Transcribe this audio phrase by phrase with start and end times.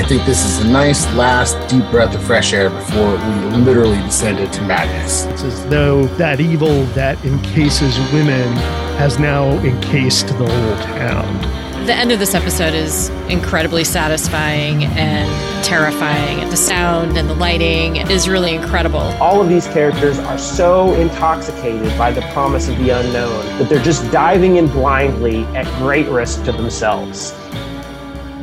[0.00, 3.98] I think this is a nice last deep breath of fresh air before we literally
[3.98, 5.26] descend into madness.
[5.26, 8.48] It's as though that evil that encases women
[8.96, 11.84] has now encased the whole town.
[11.84, 16.48] The end of this episode is incredibly satisfying and terrifying.
[16.48, 19.00] The sound and the lighting is really incredible.
[19.20, 23.84] All of these characters are so intoxicated by the promise of the unknown that they're
[23.84, 27.34] just diving in blindly at great risk to themselves.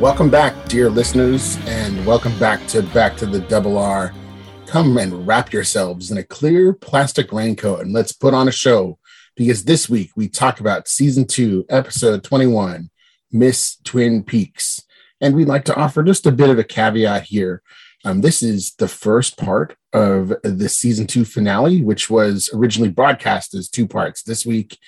[0.00, 4.14] Welcome back, dear listeners, and welcome back to Back to the Double R.
[4.64, 9.00] Come and wrap yourselves in a clear plastic raincoat and let's put on a show
[9.34, 12.90] because this week we talk about season two, episode 21
[13.32, 14.80] Miss Twin Peaks.
[15.20, 17.60] And we'd like to offer just a bit of a caveat here.
[18.04, 23.52] Um, this is the first part of the season two finale, which was originally broadcast
[23.52, 24.78] as two parts this week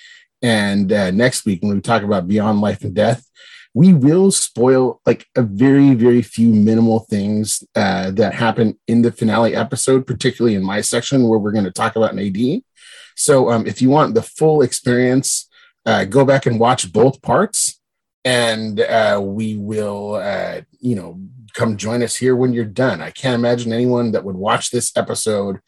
[0.41, 3.27] and uh, next week when we talk about Beyond Life and Death.
[3.73, 9.11] We will spoil like a very, very few minimal things uh, that happen in the
[9.11, 12.63] finale episode, particularly in my section where we're going to talk about Nadine.
[13.15, 15.47] So, um, if you want the full experience,
[15.85, 17.79] uh, go back and watch both parts
[18.23, 21.19] and uh, we will, uh, you know,
[21.53, 23.01] come join us here when you're done.
[23.01, 25.59] I can't imagine anyone that would watch this episode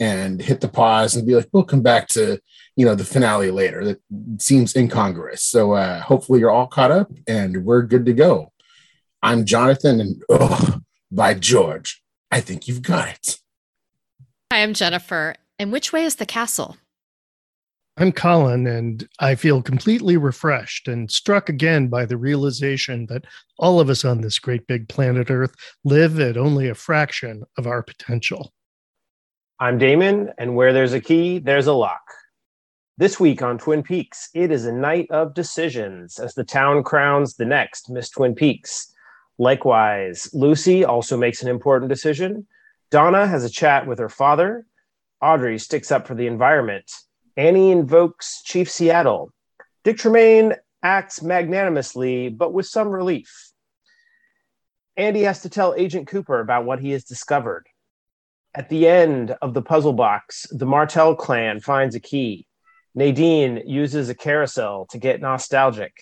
[0.00, 2.40] and hit the pause and be like, "We'll come back to
[2.78, 4.00] you know the finale later." That
[4.38, 5.42] seems incongruous.
[5.42, 8.52] So uh, hopefully you're all caught up and we're good to go.
[9.20, 10.78] I'm Jonathan, and oh,
[11.10, 13.38] by George, I think you've got it.
[14.52, 15.34] Hi, I'm Jennifer.
[15.58, 16.76] And which way is the castle?
[17.96, 23.24] I'm Colin, and I feel completely refreshed and struck again by the realization that
[23.58, 25.52] all of us on this great big planet Earth
[25.84, 28.52] live at only a fraction of our potential.
[29.58, 32.02] I'm Damon, and where there's a key, there's a lock.
[32.98, 37.36] This week on Twin Peaks, it is a night of decisions as the town crowns
[37.36, 38.92] the next Miss Twin Peaks.
[39.38, 42.48] Likewise, Lucy also makes an important decision.
[42.90, 44.66] Donna has a chat with her father.
[45.22, 46.90] Audrey sticks up for the environment.
[47.36, 49.32] Annie invokes Chief Seattle.
[49.84, 53.52] Dick Tremayne acts magnanimously, but with some relief.
[54.96, 57.68] Andy has to tell Agent Cooper about what he has discovered.
[58.56, 62.47] At the end of the puzzle box, the Martell clan finds a key.
[62.98, 65.92] Nadine uses a carousel to get nostalgic.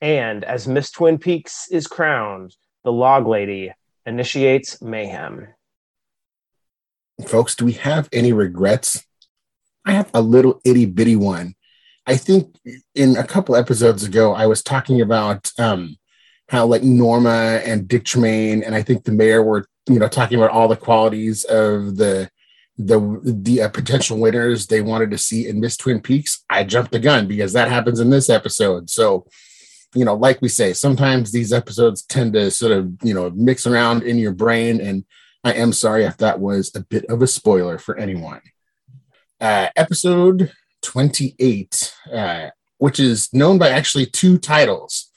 [0.00, 3.72] And as Miss Twin Peaks is crowned, the log lady
[4.04, 5.48] initiates mayhem.
[7.26, 9.04] Folks, do we have any regrets
[9.84, 11.54] I have a little itty bitty one.
[12.06, 12.56] I think
[12.94, 15.96] in a couple episodes ago, I was talking about um,
[16.48, 20.38] how like Norma and Dick Tremayne and I think the mayor were, you know, talking
[20.38, 22.30] about all the qualities of the
[22.76, 26.44] the the uh, potential winners they wanted to see in this Twin Peaks.
[26.50, 28.90] I jumped the gun because that happens in this episode.
[28.90, 29.26] So,
[29.94, 33.66] you know, like we say, sometimes these episodes tend to sort of you know mix
[33.66, 35.04] around in your brain, and
[35.44, 38.40] I am sorry if that was a bit of a spoiler for anyone
[39.40, 40.52] uh, episode
[40.82, 42.48] 28, uh,
[42.78, 45.10] which is known by actually two titles.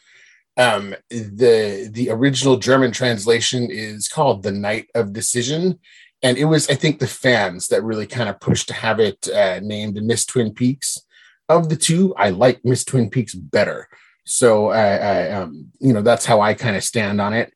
[0.58, 5.80] Um, the the original German translation is called "The Night of Decision,"
[6.24, 9.28] and it was I think the fans that really kind of pushed to have it
[9.30, 11.00] uh, named Miss Twin Peaks.
[11.50, 13.88] Of the two, I like Miss Twin Peaks better.
[14.26, 17.54] So, uh, I, um, you know, that's how I kind of stand on it.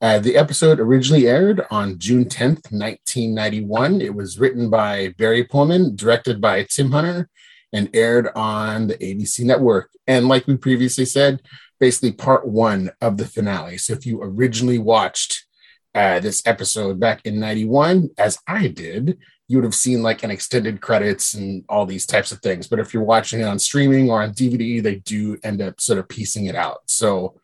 [0.00, 4.00] Uh, the episode originally aired on June 10th, 1991.
[4.00, 7.28] It was written by Barry Pullman, directed by Tim Hunter,
[7.74, 9.90] and aired on the ABC network.
[10.06, 11.42] And like we previously said,
[11.80, 13.76] basically part one of the finale.
[13.76, 15.44] So if you originally watched
[15.94, 20.30] uh, this episode back in 91, as I did, you would have seen like an
[20.30, 22.66] extended credits and all these types of things.
[22.66, 25.98] But if you're watching it on streaming or on DVD, they do end up sort
[25.98, 26.78] of piecing it out.
[26.86, 27.40] So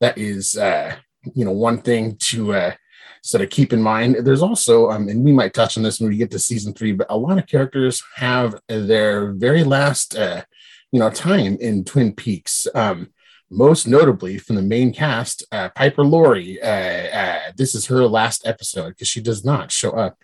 [0.00, 0.96] that is uh,
[1.34, 2.74] you know one thing to uh,
[3.22, 4.16] sort of keep in mind.
[4.20, 6.92] There's also, um, and we might touch on this when we get to season three,
[6.92, 10.42] but a lot of characters have their very last, uh,
[10.90, 12.66] you know, time in Twin Peaks.
[12.74, 13.12] Um,
[13.52, 16.60] most notably from the main cast, uh, Piper Laurie.
[16.60, 20.18] Uh, uh, this is her last episode because she does not show up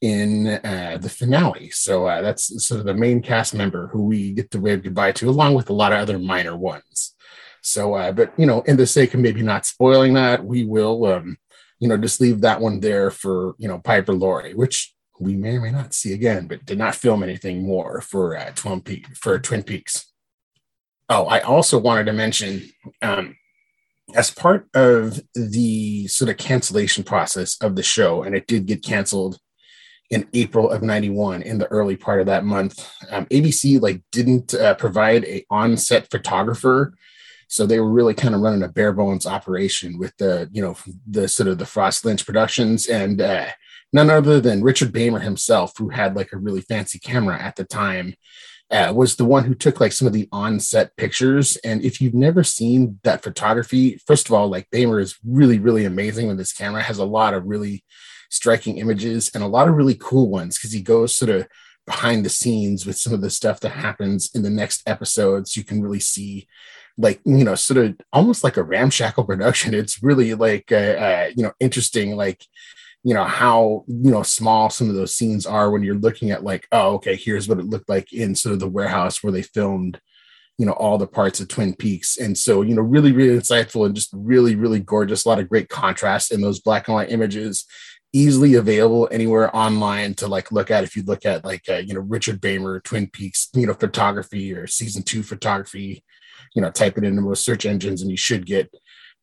[0.00, 1.70] in uh, the finale.
[1.70, 5.12] So uh, that's sort of the main cast member who we get to wave goodbye
[5.12, 7.14] to, along with a lot of other minor ones.
[7.62, 11.04] So, uh, but you know, in the sake of maybe not spoiling that, we will,
[11.06, 11.38] um,
[11.80, 15.56] you know, just leave that one there for you know Piper Laurie, which we may
[15.56, 18.82] or may not see again, but did not film anything more for Twin
[19.14, 20.11] for Twin Peaks.
[21.14, 22.70] Oh, I also wanted to mention,
[23.02, 23.36] um,
[24.14, 28.82] as part of the sort of cancellation process of the show, and it did get
[28.82, 29.38] canceled
[30.08, 32.88] in April of 91 in the early part of that month.
[33.10, 36.94] Um, ABC like didn't uh, provide a on-set photographer
[37.46, 40.74] So they were really kind of running a bare bones operation with the, you know,
[41.06, 43.48] the sort of the Frost Lynch productions and uh,
[43.92, 47.64] none other than Richard Beymer himself, who had like a really fancy camera at the
[47.64, 48.14] time,
[48.72, 51.56] uh, was the one who took like some of the on-set pictures.
[51.56, 55.84] And if you've never seen that photography, first of all, like Beymer is really, really
[55.84, 56.82] amazing with this camera.
[56.82, 57.84] Has a lot of really
[58.30, 61.46] striking images and a lot of really cool ones because he goes sort of
[61.86, 65.56] behind the scenes with some of the stuff that happens in the next episodes.
[65.56, 66.48] You can really see
[66.98, 71.30] like you know sort of almost like a ramshackle production it's really like uh, uh,
[71.34, 72.44] you know interesting like
[73.04, 76.44] you know how you know small some of those scenes are when you're looking at
[76.44, 79.42] like oh okay here's what it looked like in sort of the warehouse where they
[79.42, 80.00] filmed
[80.58, 82.16] you know all the parts of twin peaks.
[82.16, 85.24] And so you know really really insightful and just really really gorgeous.
[85.24, 87.64] A lot of great contrast in those black and white images.
[88.14, 91.94] Easily available anywhere online to like look at if you look at like uh, you
[91.94, 96.04] know richard beymer twin peaks you know photography or season two photography
[96.54, 98.70] you know type it into most search engines and you should get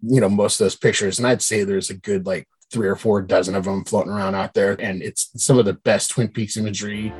[0.01, 1.19] you know most of those pictures.
[1.19, 4.35] And i'd say there's a good like three or four dozen of them floating around
[4.35, 4.79] out there.
[4.79, 7.13] And it's some of the best Twin Peaks imagery,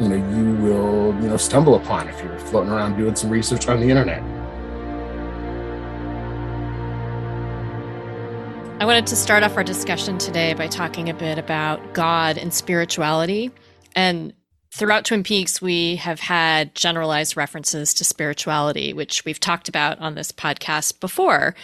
[0.00, 3.68] you know, you will, you know, stumble upon if you're floating around doing some research
[3.68, 4.22] on the internet.
[8.78, 12.52] I wanted to start off our discussion today by talking a bit about God and
[12.52, 13.50] spirituality.
[13.94, 14.34] And
[14.70, 20.14] throughout Twin Peaks, we have had generalized references to spirituality, which we've talked about on
[20.14, 21.54] this podcast before.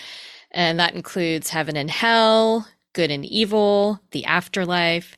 [0.52, 5.17] And that includes heaven and hell, good and evil, the afterlife.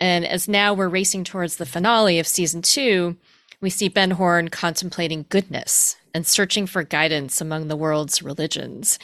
[0.00, 3.16] And as now we're racing towards the finale of season two,
[3.60, 8.98] we see Ben Horne contemplating goodness and searching for guidance among the world's religions.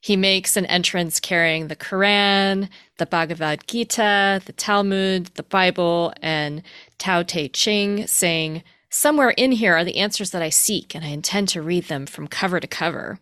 [0.00, 2.68] He makes an entrance carrying the Quran,
[2.98, 6.62] the Bhagavad Gita, the Talmud, the Bible, and
[6.98, 11.08] Tao Te Ching, saying, Somewhere in here are the answers that I seek, and I
[11.08, 13.18] intend to read them from cover to cover.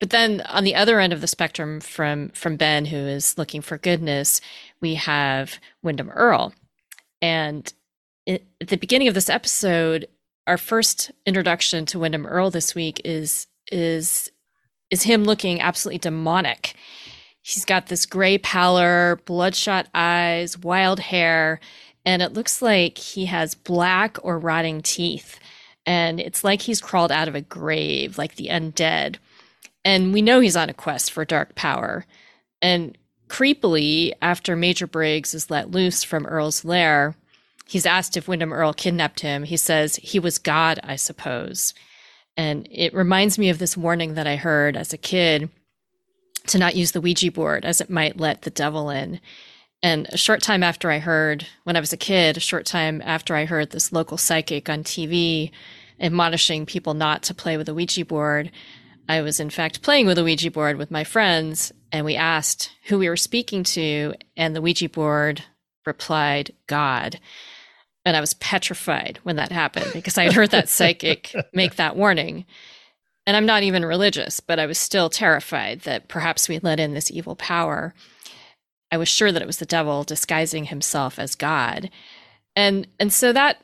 [0.00, 3.62] But then on the other end of the spectrum from from Ben, who is looking
[3.62, 4.40] for goodness,
[4.80, 6.52] we have Windom Earle.
[7.20, 7.72] And
[8.28, 10.06] at the beginning of this episode,
[10.46, 14.30] our first introduction to Windom Earle this week is is
[14.90, 16.74] is him looking absolutely demonic.
[17.42, 21.60] He's got this gray pallor, bloodshot eyes, wild hair,
[22.04, 25.38] and it looks like he has black or rotting teeth.
[25.86, 29.16] And it's like he's crawled out of a grave, like the undead.
[29.84, 32.04] And we know he's on a quest for dark power.
[32.60, 32.96] And
[33.28, 37.14] creepily, after Major Briggs is let loose from Earle's lair,
[37.66, 39.44] he's asked if Windom Earle kidnapped him.
[39.44, 41.74] He says, He was God, I suppose.
[42.36, 45.50] And it reminds me of this warning that I heard as a kid
[46.46, 49.20] to not use the Ouija board as it might let the devil in.
[49.82, 53.00] And a short time after I heard, when I was a kid, a short time
[53.04, 55.50] after I heard this local psychic on TV
[56.00, 58.50] admonishing people not to play with a Ouija board,
[59.08, 62.70] I was in fact playing with a Ouija board with my friends, and we asked
[62.84, 65.42] who we were speaking to, and the Ouija board
[65.86, 67.18] replied, God.
[68.04, 71.96] And I was petrified when that happened because I had heard that psychic make that
[71.96, 72.44] warning.
[73.26, 76.94] And I'm not even religious, but I was still terrified that perhaps we let in
[76.94, 77.94] this evil power.
[78.90, 81.90] I was sure that it was the devil disguising himself as God.
[82.56, 83.62] And and so that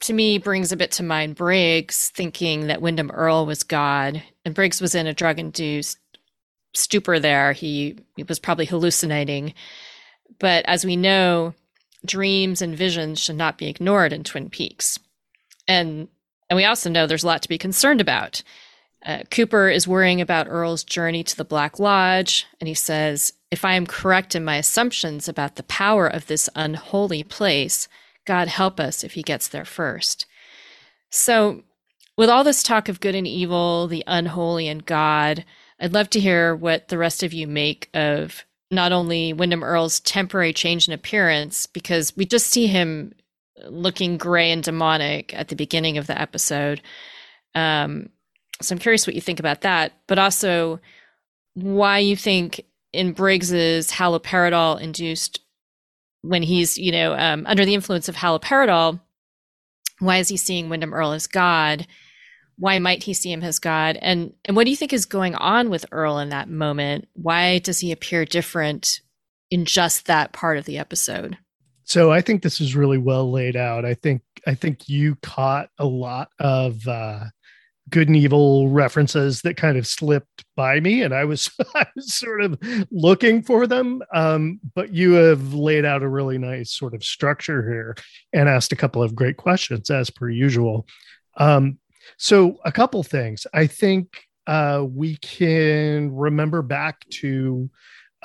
[0.00, 4.54] to me brings a bit to mind Briggs thinking that Windom Earle was God, and
[4.54, 5.98] Briggs was in a drug induced
[6.72, 7.52] stupor there.
[7.52, 9.54] He, he was probably hallucinating.
[10.38, 11.54] But as we know,
[12.04, 14.98] dreams and visions should not be ignored in Twin Peaks.
[15.68, 16.08] And
[16.48, 18.44] and we also know there's a lot to be concerned about.
[19.04, 23.64] Uh, Cooper is worrying about Earle's journey to the Black Lodge, and he says, If
[23.64, 27.88] I am correct in my assumptions about the power of this unholy place,
[28.24, 30.26] God help us if he gets there first.
[31.10, 31.64] So,
[32.16, 35.44] with all this talk of good and evil, the unholy and God,
[35.78, 40.00] I'd love to hear what the rest of you make of not only Windom Earle's
[40.00, 43.12] temporary change in appearance, because we just see him
[43.64, 46.80] looking gray and demonic at the beginning of the episode.
[47.54, 48.08] Um,
[48.60, 50.80] so I'm curious what you think about that, but also
[51.54, 55.40] why you think in Briggs's haloperidol induced
[56.22, 59.00] when he's, you know, um, under the influence of haloperidol,
[59.98, 61.86] why is he seeing Windom Earle as God?
[62.58, 63.98] Why might he see him as God?
[64.00, 67.08] And and what do you think is going on with Earle in that moment?
[67.14, 69.00] Why does he appear different
[69.50, 71.36] in just that part of the episode?
[71.84, 73.84] So I think this is really well laid out.
[73.84, 77.24] I think I think you caught a lot of uh,
[77.88, 82.14] good and evil references that kind of slipped by me and i was i was
[82.14, 82.58] sort of
[82.90, 87.62] looking for them um, but you have laid out a really nice sort of structure
[87.62, 87.94] here
[88.32, 90.86] and asked a couple of great questions as per usual
[91.38, 91.78] um,
[92.16, 93.46] so a couple things.
[93.52, 97.68] I think uh, we can remember back to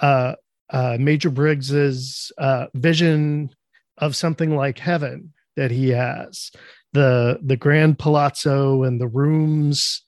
[0.01, 0.35] uh,
[0.69, 3.49] uh, Major Briggs's uh, vision
[3.97, 6.51] of something like heaven that he has.
[6.93, 10.01] The the grand palazzo and the rooms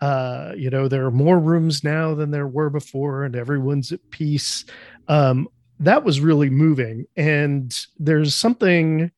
[0.00, 4.10] uh you know there are more rooms now than there were before and everyone's at
[4.10, 4.64] peace.
[5.08, 5.48] Um
[5.80, 7.06] that was really moving.
[7.16, 9.10] And there's something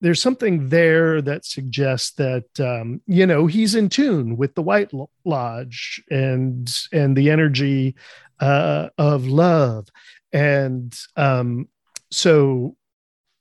[0.00, 4.92] there's something there that suggests that um, you know he's in tune with the White
[5.24, 7.96] Lodge and and the energy
[8.40, 9.88] uh, of love,
[10.32, 11.68] and um,
[12.10, 12.76] so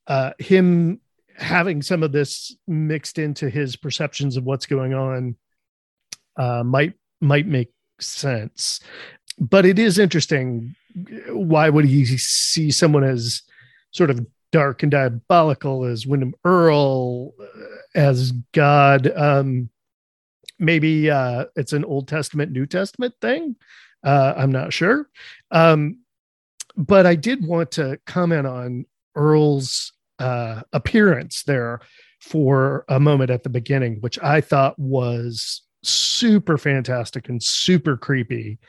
[0.07, 0.99] uh, him
[1.35, 5.35] having some of this mixed into his perceptions of what's going on
[6.37, 8.79] uh, might might make sense.
[9.39, 10.75] But it is interesting.
[11.29, 13.43] Why would he see someone as
[13.91, 19.11] sort of dark and diabolical as Windom Earle uh, as God?
[19.15, 19.69] Um,
[20.59, 23.55] maybe uh, it's an Old Testament, New Testament thing.
[24.03, 25.09] Uh, I'm not sure.
[25.51, 25.99] Um,
[26.75, 28.85] but I did want to comment on
[29.15, 31.81] Earle's uh, appearance there
[32.21, 38.59] for a moment at the beginning, which I thought was super fantastic and super creepy.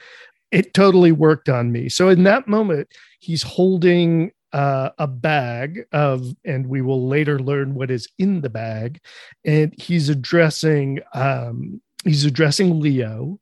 [0.50, 1.88] It totally worked on me.
[1.88, 2.88] So in that moment,
[3.20, 8.50] he's holding uh, a bag of, and we will later learn what is in the
[8.50, 9.00] bag,
[9.44, 13.38] and he's addressing um, he's addressing Leo,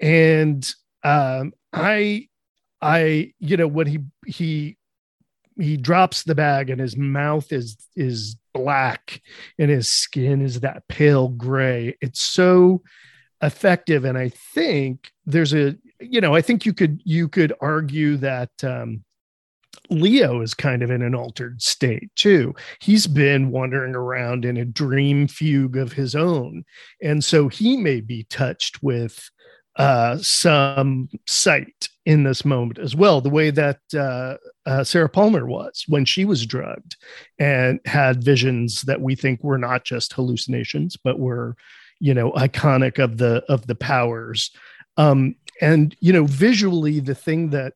[0.00, 2.28] and um, I
[2.80, 4.76] I you know when he he
[5.58, 9.20] he drops the bag and his mouth is is black
[9.58, 12.82] and his skin is that pale gray it's so
[13.42, 14.04] effective.
[14.04, 18.50] And i think there's a you know i think you could you could argue that
[18.62, 19.04] um
[19.90, 24.64] leo is kind of in an altered state too he's been wandering around in a
[24.64, 26.64] dream fugue of his own
[27.02, 29.30] and so he may be touched with
[29.76, 35.46] uh, some sight in this moment as well, the way that uh, uh, Sarah Palmer
[35.46, 36.96] was when she was drugged
[37.38, 41.56] and had visions that we think were not just hallucinations, but were,
[41.98, 44.50] you know, iconic of the of the powers.
[44.96, 47.74] Um, and you know, visually, the thing that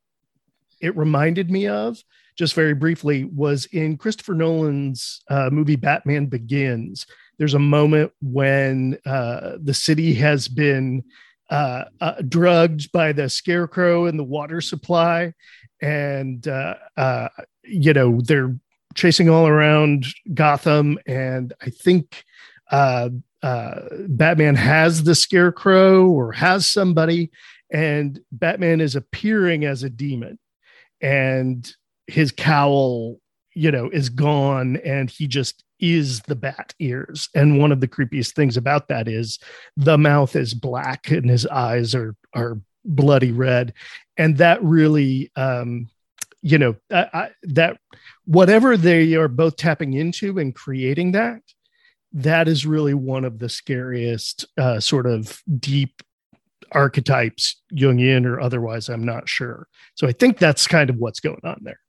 [0.81, 2.03] it reminded me of,
[2.37, 7.07] just very briefly, was in Christopher Nolan's uh, movie Batman Begins.
[7.39, 11.05] There's a moment when uh, the city has been
[11.51, 15.33] uh, uh, drugged by the scarecrow and the water supply,
[15.81, 17.29] and uh, uh,
[17.65, 18.55] you know they're
[18.95, 20.05] chasing all around
[20.35, 22.25] Gotham, and I think
[22.71, 27.31] Batman has the scarecrow or has somebody,
[27.73, 30.39] and Batman is appearing as a demon,
[31.01, 31.71] and
[32.07, 33.19] his cowl,
[33.55, 37.29] you know, is gone, and he just is the bat ears.
[37.35, 39.39] And one of the creepiest things about that is
[39.77, 43.75] the mouth is black and his eyes are are bloody red.
[44.17, 45.89] And that really um
[46.43, 47.79] you know I, I, that
[48.25, 51.43] whatever they are both tapping into and creating that
[52.13, 56.03] that is really one of the scariest uh, sort of deep
[56.73, 59.69] archetypes jungian or otherwise i'm not sure.
[59.95, 61.81] So i think that's kind of what's going on there.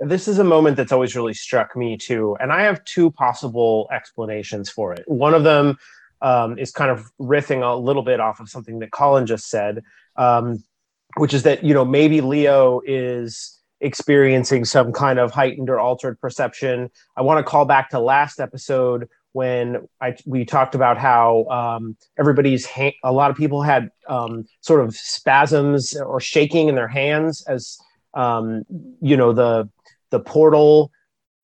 [0.00, 3.88] This is a moment that's always really struck me too and i have two possible
[3.92, 5.04] explanations for it.
[5.06, 5.76] One of them
[6.22, 9.82] um, is kind of riffing a little bit off of something that colin just said
[10.16, 10.62] um,
[11.16, 16.18] which is that you know maybe leo is experiencing some kind of heightened or altered
[16.20, 16.90] perception.
[17.16, 21.96] I want to call back to last episode when I, we talked about how um,
[22.16, 26.88] everybody's ha- a lot of people had um, sort of spasms or shaking in their
[26.88, 27.76] hands as
[28.14, 28.62] um,
[29.00, 29.68] you know the
[30.10, 30.92] the portal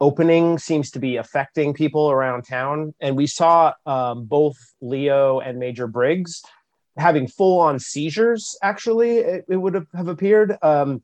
[0.00, 2.94] opening seems to be affecting people around town.
[3.00, 6.42] And we saw um, both Leo and Major Briggs
[6.96, 11.02] having full on seizures, actually, it, it would have appeared um,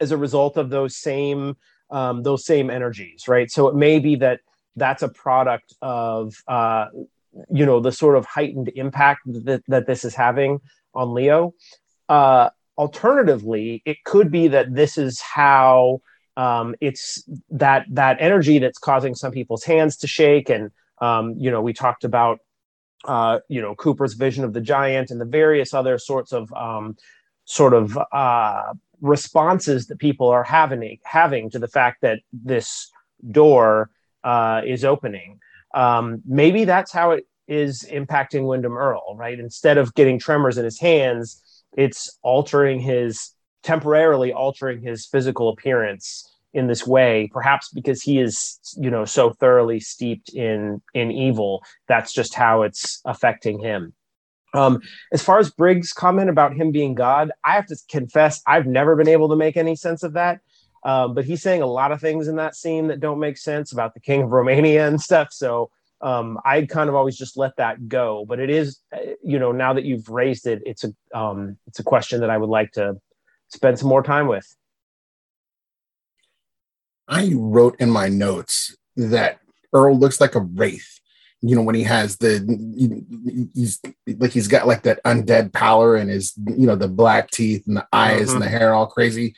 [0.00, 1.56] as a result of those same.
[1.90, 3.50] Um, those same energies, right?
[3.50, 4.40] So it may be that
[4.76, 6.86] that's a product of uh,
[7.50, 10.60] you know the sort of heightened impact that, that this is having
[10.94, 11.54] on Leo.
[12.08, 16.00] Uh, alternatively, it could be that this is how
[16.36, 21.50] um, it's that that energy that's causing some people's hands to shake and um, you
[21.50, 22.40] know we talked about
[23.04, 26.96] uh, you know cooper's vision of the giant and the various other sorts of um,
[27.44, 32.90] sort of uh, responses that people are having having to the fact that this
[33.30, 33.90] door
[34.24, 35.38] uh, is opening.
[35.74, 39.38] Um, maybe that's how it is impacting windom earle right?
[39.38, 41.42] Instead of getting tremors in his hands
[41.76, 48.58] it's altering his temporarily altering his physical appearance in this way perhaps because he is
[48.76, 53.94] you know so thoroughly steeped in in evil that's just how it's affecting him.
[54.54, 54.80] Um,
[55.12, 58.94] as far as Briggs' comment about him being God, I have to confess I've never
[58.96, 60.40] been able to make any sense of that.
[60.84, 63.72] Um, but he's saying a lot of things in that scene that don't make sense
[63.72, 65.28] about the King of Romania and stuff.
[65.32, 65.70] So
[66.00, 68.24] um, I kind of always just let that go.
[68.26, 71.78] But it is, uh, you know, now that you've raised it, it's a um, it's
[71.78, 72.96] a question that I would like to
[73.48, 74.56] spend some more time with.
[77.08, 79.38] I wrote in my notes that
[79.72, 80.98] Earle looks like a wraith.
[81.44, 82.38] You know, when he has the
[83.54, 87.66] he's like he's got like that undead pallor and his you know the black teeth
[87.66, 88.34] and the eyes mm-hmm.
[88.34, 89.34] and the hair all crazy.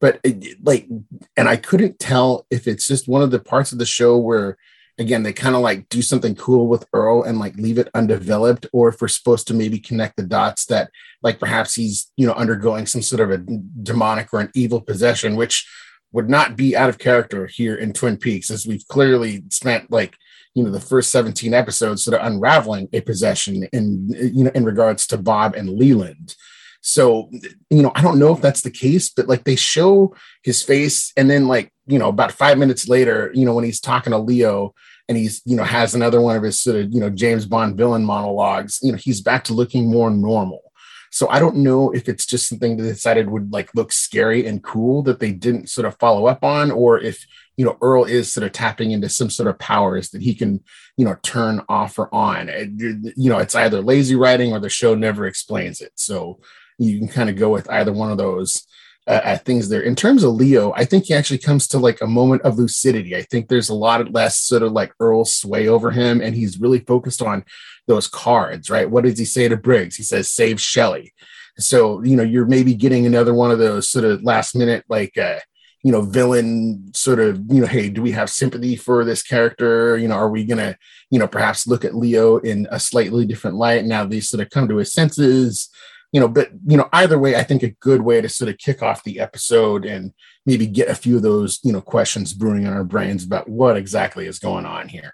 [0.00, 0.88] But it, like,
[1.36, 4.56] and I couldn't tell if it's just one of the parts of the show where
[5.00, 8.66] again they kind of like do something cool with earle and like leave it undeveloped
[8.72, 10.90] or if we're supposed to maybe connect the dots that
[11.22, 13.38] like perhaps he's you know undergoing some sort of a
[13.82, 15.66] demonic or an evil possession which
[16.12, 20.14] would not be out of character here in twin peaks as we've clearly spent like
[20.54, 24.64] you know the first 17 episodes sort of unraveling a possession in you know in
[24.64, 26.34] regards to bob and leland
[26.80, 27.30] so
[27.68, 31.12] you know i don't know if that's the case but like they show his face
[31.16, 34.18] and then like you know about five minutes later you know when he's talking to
[34.18, 34.74] leo
[35.10, 37.76] and he's you know has another one of his sort of you know James Bond
[37.76, 40.62] villain monologues, you know he's back to looking more normal.
[41.10, 44.62] So I don't know if it's just something they decided would like look scary and
[44.62, 48.32] cool that they didn't sort of follow up on, or if you know Earle is
[48.32, 50.62] sort of tapping into some sort of powers that he can
[50.96, 52.48] you know turn off or on.
[52.78, 55.90] You know, it's either lazy writing or the show never explains it.
[55.96, 56.38] So
[56.80, 58.66] you can kind of go with either one of those
[59.06, 59.82] uh, things there.
[59.82, 63.16] In terms of Leo, I think he actually comes to like a moment of lucidity.
[63.16, 66.60] I think there's a lot less sort of like Earle sway over him, and he's
[66.60, 67.44] really focused on
[67.86, 68.88] those cards, right?
[68.88, 69.96] What does he say to Briggs?
[69.96, 71.12] He says, "Save Shelley."
[71.58, 75.16] So you know, you're maybe getting another one of those sort of last minute like.
[75.18, 75.40] Uh,
[75.82, 79.96] you know, villain sort of, you know, hey, do we have sympathy for this character?
[79.96, 80.76] You know, are we gonna,
[81.08, 84.42] you know, perhaps look at Leo in a slightly different light now that he's sort
[84.42, 85.70] of come to his senses?
[86.12, 88.58] You know, but you know, either way, I think a good way to sort of
[88.58, 90.12] kick off the episode and
[90.44, 93.76] maybe get a few of those, you know, questions brewing in our brains about what
[93.76, 95.12] exactly is going on here.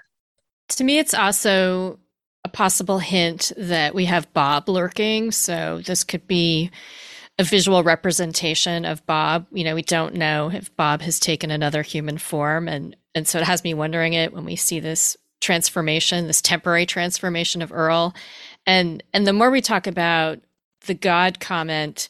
[0.68, 1.98] To me, it's also
[2.44, 5.32] a possible hint that we have Bob lurking.
[5.32, 6.70] So this could be
[7.38, 9.46] a visual representation of Bob.
[9.52, 13.38] You know, we don't know if Bob has taken another human form, and and so
[13.38, 18.14] it has me wondering it when we see this transformation, this temporary transformation of Earle,
[18.66, 20.40] and and the more we talk about
[20.86, 22.08] the God comment,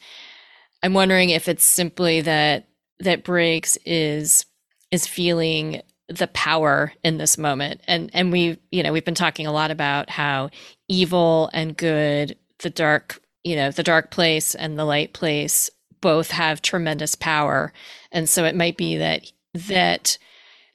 [0.83, 2.69] I'm wondering if it's simply that
[3.01, 4.47] that Briggs is
[4.91, 7.81] is feeling the power in this moment.
[7.87, 10.51] And and we, you know, we've been talking a lot about how
[10.89, 16.31] evil and good, the dark, you know, the dark place and the light place both
[16.31, 17.73] have tremendous power.
[18.13, 20.19] And so it might be that that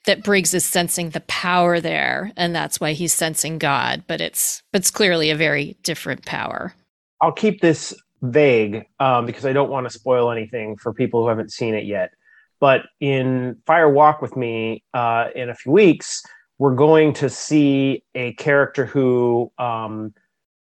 [0.06, 4.64] that Briggs is sensing the power there and that's why he's sensing God, but it's
[4.72, 6.74] but it's clearly a very different power.
[7.22, 11.30] I'll keep this vague um, because I don't want to spoil anything for people who
[11.30, 12.12] haven't seen it yet.
[12.60, 16.24] But in Fire Walk with Me uh, in a few weeks,
[16.58, 20.14] we're going to see a character who um,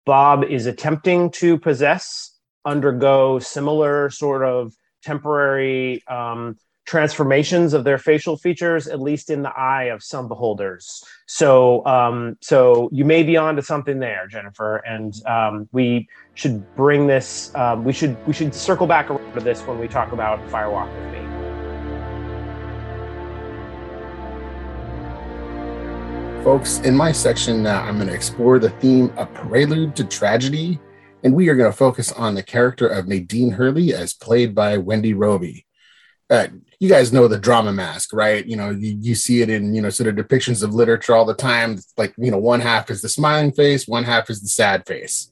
[0.05, 2.35] Bob is attempting to possess,
[2.65, 9.49] undergo similar sort of temporary um, transformations of their facial features, at least in the
[9.49, 11.03] eye of some beholders.
[11.27, 17.07] So, um, so you may be onto something there, Jennifer, and um, we should bring
[17.07, 17.53] this.
[17.55, 20.93] Um, we should we should circle back around to this when we talk about Firewalk
[20.93, 21.19] with me.
[26.43, 30.77] Folks, in my section now, I'm going to explore the theme of prelude to tragedy,
[31.23, 34.77] and we are going to focus on the character of Nadine Hurley as played by
[34.77, 35.65] Wendy Robie.
[36.29, 36.47] Uh,
[36.79, 38.45] you guys know the drama mask, right?
[38.45, 41.25] You know, you, you see it in, you know, sort of depictions of literature all
[41.25, 41.77] the time.
[41.97, 45.29] Like, you know, one half is the smiling face, one half is the sad face.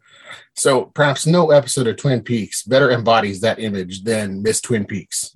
[0.55, 5.35] So perhaps no episode of Twin Peaks better embodies that image than Miss Twin Peaks.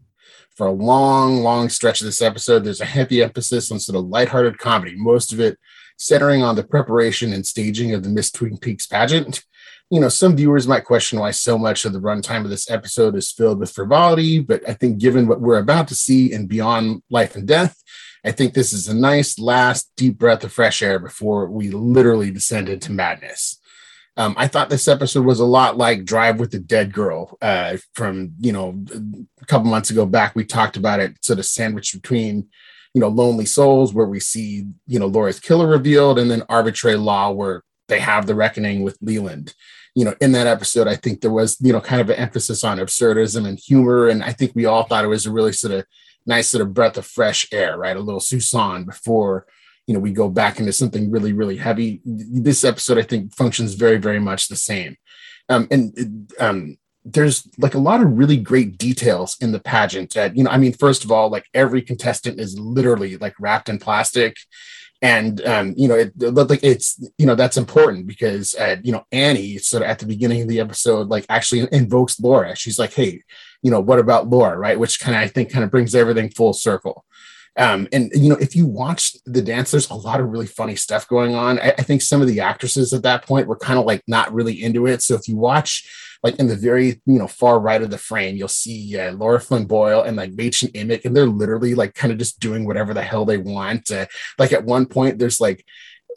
[0.55, 4.05] For a long, long stretch of this episode, there's a heavy emphasis on sort of
[4.05, 5.57] lighthearted comedy, most of it
[5.97, 9.43] centering on the preparation and staging of the Miss Twin Peaks pageant
[9.89, 13.15] you know, some viewers might question why so much of the runtime of this episode
[13.15, 17.03] is filled with frivolity, but I think given what we're about to see in Beyond
[17.09, 17.81] Life and Death,
[18.25, 22.31] I think this is a nice last deep breath of fresh air before we literally
[22.31, 23.59] descend into madness.
[24.17, 27.77] Um, I thought this episode was a lot like Drive with the Dead Girl uh,
[27.93, 28.83] from, you know,
[29.41, 30.35] a couple months ago back.
[30.35, 32.47] We talked about it sort of sandwiched between,
[32.93, 36.95] you know, Lonely Souls, where we see, you know, Laura's killer revealed, and then Arbitrary
[36.95, 39.53] Law, where they have the reckoning with Leland.
[39.93, 42.63] You know, in that episode, I think there was, you know, kind of an emphasis
[42.63, 44.09] on absurdism and humor.
[44.09, 45.85] And I think we all thought it was a really sort of
[46.25, 47.95] nice sort of breath of fresh air, right?
[47.95, 49.45] A little Susan before,
[49.87, 52.01] you know, we go back into something really, really heavy.
[52.03, 54.97] This episode, I think, functions very, very much the same.
[55.47, 60.13] Um, and um, there's like a lot of really great details in the pageant.
[60.15, 63.69] That, you know, I mean, first of all, like every contestant is literally like wrapped
[63.69, 64.37] in plastic
[65.01, 69.05] and um, you know, it, like it's you know that's important because uh, you know
[69.11, 72.55] Annie sort of at the beginning of the episode like actually invokes Laura.
[72.55, 73.21] She's like, hey,
[73.61, 74.79] you know, what about Laura, right?
[74.79, 77.05] Which kind of I think kind of brings everything full circle.
[77.57, 80.75] Um, and you know, if you watch the dance, there's a lot of really funny
[80.75, 81.59] stuff going on.
[81.59, 84.33] I, I think some of the actresses at that point were kind of like not
[84.33, 85.01] really into it.
[85.01, 85.89] So if you watch
[86.25, 89.65] like in the very you know far right of the frame, you'll see Lara Flynn
[89.65, 93.03] Boyle and like Mädchen Amick, and they're literally like kind of just doing whatever the
[93.03, 93.91] hell they want.
[93.91, 94.07] Uh,
[94.39, 95.63] like at one point, there's like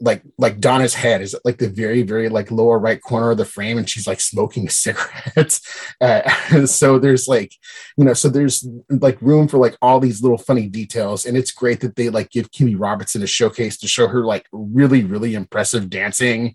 [0.01, 3.45] like like Donna's head is like the very very like lower right corner of the
[3.45, 5.61] frame, and she's like smoking a cigarette.
[6.01, 7.53] Uh, so there's like
[7.99, 11.51] you know so there's like room for like all these little funny details, and it's
[11.51, 15.35] great that they like give Kimmy Robertson a showcase to show her like really really
[15.35, 16.55] impressive dancing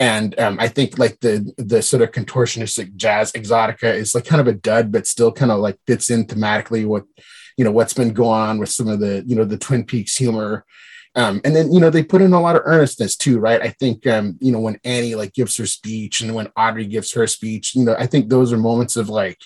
[0.00, 4.40] and um, I think like the the sort of contortionistic jazz exotica is like kind
[4.40, 7.04] of a dud, but still kind of like fits in thematically what
[7.56, 10.16] you know what's been going on with some of the you know the Twin Peaks
[10.16, 10.64] humor.
[11.16, 13.60] Um, and then you know they put in a lot of earnestness too, right?
[13.60, 17.12] I think um, you know when Annie like gives her speech and when Audrey gives
[17.14, 19.38] her speech, you know I think those are moments of like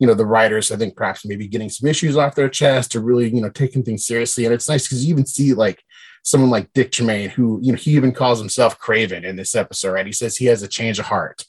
[0.00, 3.02] you know the writers I think perhaps maybe getting some issues off their chest or
[3.02, 4.46] really you know taking things seriously.
[4.46, 5.80] And it's nice because you even see like
[6.22, 9.92] someone like Dick Tremayne, who you know he even calls himself Craven in this episode,
[9.92, 10.06] right?
[10.06, 11.44] He says he has a change of heart.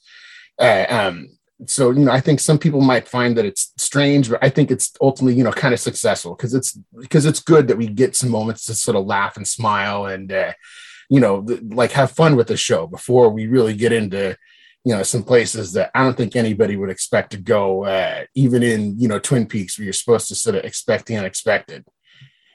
[0.60, 1.30] Uh, um,
[1.68, 4.72] so you know, I think some people might find that it's strange, but I think
[4.72, 8.16] it's ultimately you know kind of successful because it's because it's good that we get
[8.16, 10.54] some moments to sort of laugh and smile and uh,
[11.10, 14.36] you know th- like have fun with the show before we really get into
[14.84, 18.64] you know some places that I don't think anybody would expect to go, uh, even
[18.64, 21.86] in you know Twin Peaks, where you're supposed to sort of expect the unexpected.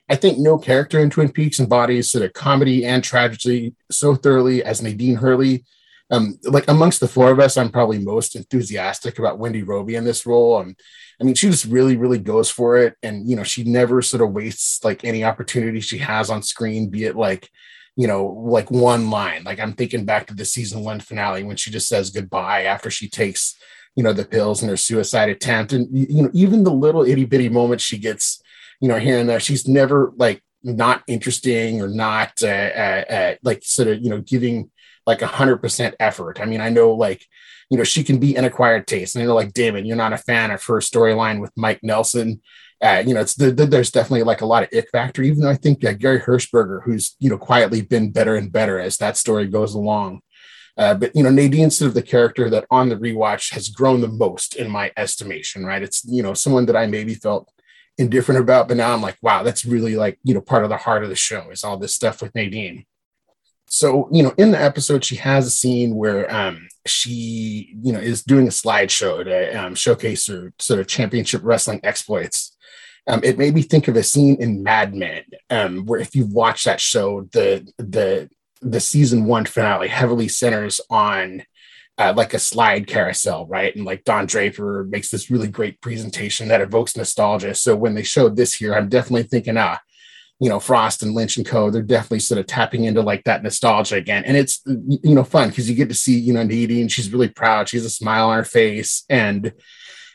[0.09, 4.65] I think no character in Twin Peaks embodies sort of comedy and tragedy so thoroughly
[4.65, 5.65] as Nadine Hurley.
[6.11, 10.05] Um, like amongst the four of us, I'm probably most enthusiastic about Wendy Robie in
[10.05, 10.57] this role.
[10.57, 10.75] Um,
[11.21, 14.23] I mean, she just really, really goes for it, and you know, she never sort
[14.23, 17.51] of wastes like any opportunity she has on screen, be it like,
[17.97, 19.45] you know, like one line.
[19.45, 22.91] Like I'm thinking back to the season one finale when she just says goodbye after
[22.91, 23.57] she takes,
[23.95, 27.27] you know, the pills in her suicide attempt, and you know, even the little itty
[27.27, 28.41] bitty moments she gets
[28.81, 29.41] you know, here and there.
[29.41, 34.21] She's never like not interesting or not uh, uh, uh, like sort of, you know,
[34.21, 34.71] giving
[35.07, 36.41] like a hundred percent effort.
[36.41, 37.25] I mean, I know like,
[37.71, 39.15] you know, she can be an acquired taste.
[39.15, 42.41] And I know like David, you're not a fan of her storyline with Mike Nelson.
[42.81, 45.41] Uh, you know, it's the, the, there's definitely like a lot of ick factor, even
[45.41, 48.99] though I think uh, Gary Hershberger, who's, you know, quietly been better and better as
[48.99, 50.21] that story goes along.
[50.79, 54.01] Uh, but you know, Nadine's sort of the character that on the rewatch has grown
[54.01, 55.83] the most in my estimation, right?
[55.83, 57.51] It's you know someone that I maybe felt
[57.99, 60.77] indifferent about, but now I'm like, wow, that's really like, you know, part of the
[60.77, 62.87] heart of the show is all this stuff with Nadine.
[63.71, 67.99] So, you know, in the episode, she has a scene where um, she, you know,
[67.99, 72.57] is doing a slideshow to um, showcase her sort of championship wrestling exploits.
[73.07, 76.33] Um, it made me think of a scene in Mad Men, um, where if you've
[76.33, 78.31] watched that show, the the
[78.61, 81.45] the season one finale heavily centers on
[81.99, 83.75] uh, like a slide carousel, right?
[83.75, 87.55] And like Don Draper makes this really great presentation that evokes nostalgia.
[87.55, 89.81] So when they showed this here, I'm definitely thinking, ah,
[90.41, 91.71] you know, Frost and Lynch and Co.
[91.71, 95.49] They're definitely sort of tapping into like that nostalgia again, and it's you know fun
[95.49, 96.87] because you get to see you know Nadine.
[96.87, 97.69] She's really proud.
[97.69, 99.53] She has a smile on her face, and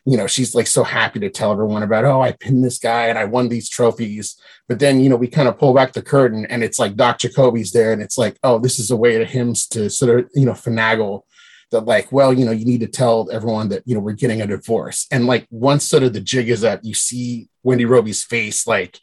[0.06, 3.08] you know she's like so happy to tell everyone about oh I pinned this guy
[3.08, 4.40] and I won these trophies.
[4.70, 7.20] But then you know we kind of pull back the curtain, and it's like Doc
[7.20, 10.30] Jacoby's there, and it's like oh this is a way to him to sort of
[10.34, 11.24] you know finagle
[11.74, 14.42] that like well you know you need to tell everyone that you know we're getting
[14.42, 15.06] a divorce.
[15.12, 19.00] And like once sort of the jig is up you see wendy robie's face like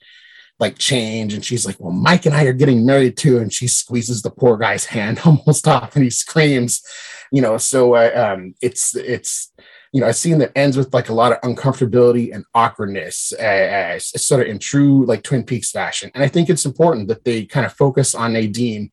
[0.59, 1.35] like change.
[1.35, 3.39] And she's like well mike and i are getting married too.
[3.39, 6.83] And she squeezes the poor guy's hand almost off and he screams
[7.31, 7.59] you know.
[7.59, 9.53] So uh, um it's it's
[9.93, 13.99] you know a scene that ends with like a lot of uncomfortability and awkwardness uh,
[13.99, 16.11] sort of in true like twin peaks fashion.
[16.15, 18.91] And i think it's important that they kind of focus on nadine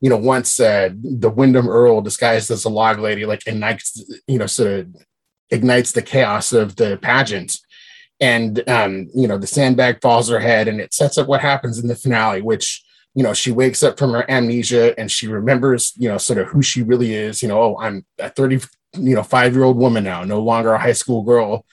[0.00, 4.38] you know, once uh, the Windom Earle disguised as a log lady, like ignites, you
[4.38, 4.96] know, sort of
[5.50, 7.58] ignites the chaos of the pageant.
[8.18, 11.78] And, um, you know, the sandbag falls her head and it sets up what happens
[11.78, 12.82] in the finale, which,
[13.14, 16.48] you know, she wakes up from her amnesia and she remembers, you know, sort of
[16.48, 17.42] who she really is.
[17.42, 18.60] You know, oh, I'm a 30,
[18.94, 21.66] you know, five year old woman now, no longer a high school girl.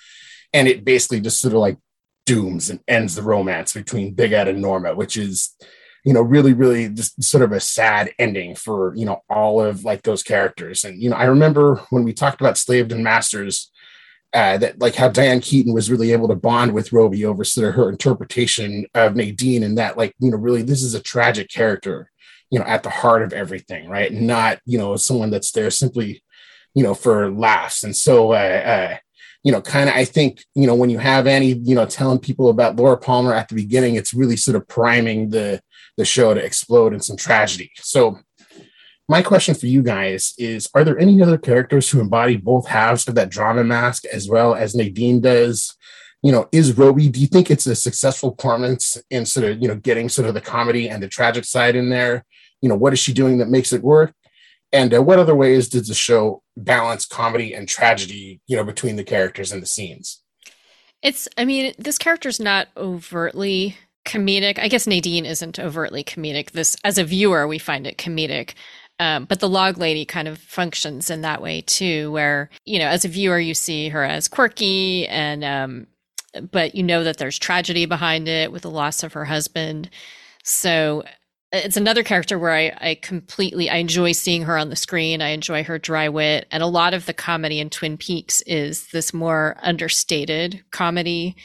[0.53, 1.77] And it basically just sort of like
[2.25, 5.55] dooms and ends the romance between Big Ed and Norma, which is,
[6.03, 9.83] you know really really just sort of a sad ending for you know all of
[9.83, 13.71] like those characters and you know i remember when we talked about slaves and masters
[14.33, 17.69] uh, that like how Diane Keaton was really able to bond with Robie over sort
[17.69, 21.49] of her interpretation of Nadine, and that like you know really this is a tragic
[21.49, 22.11] character,
[22.51, 24.11] you know, at the heart of everything, right?
[24.11, 26.23] Not you know someone that's there simply,
[26.75, 27.83] you know, for laughs.
[27.83, 28.97] And so, uh, uh,
[29.43, 32.19] you know, kind of, I think, you know, when you have Annie, you know, telling
[32.19, 35.61] people about Laura Palmer at the beginning, it's really sort of priming the
[35.97, 37.71] the show to explode in some tragedy.
[37.77, 38.19] So,
[39.09, 43.07] my question for you guys is: Are there any other characters who embody both halves
[43.07, 45.75] of that drama mask, as well as Nadine does?
[46.21, 47.09] You know, is Robie?
[47.09, 50.33] Do you think it's a successful performance in sort of you know getting sort of
[50.33, 52.25] the comedy and the tragic side in there?
[52.61, 54.13] You know, what is she doing that makes it work?
[54.71, 58.95] And uh, what other ways did the show balance comedy and tragedy, you know, between
[58.95, 60.21] the characters and the scenes?
[61.01, 64.59] It's, I mean, this character's not overtly comedic.
[64.59, 66.51] I guess Nadine isn't overtly comedic.
[66.51, 68.53] This, as a viewer, we find it comedic.
[68.99, 72.87] Um, but the log lady kind of functions in that way too, where, you know,
[72.87, 75.87] as a viewer, you see her as quirky and, um,
[76.51, 79.89] but you know that there's tragedy behind it with the loss of her husband.
[80.43, 81.03] So
[81.51, 85.21] it's another character where I, I completely I enjoy seeing her on the screen.
[85.21, 88.87] I enjoy her dry wit, and a lot of the comedy in Twin Peaks is
[88.87, 91.35] this more understated comedy,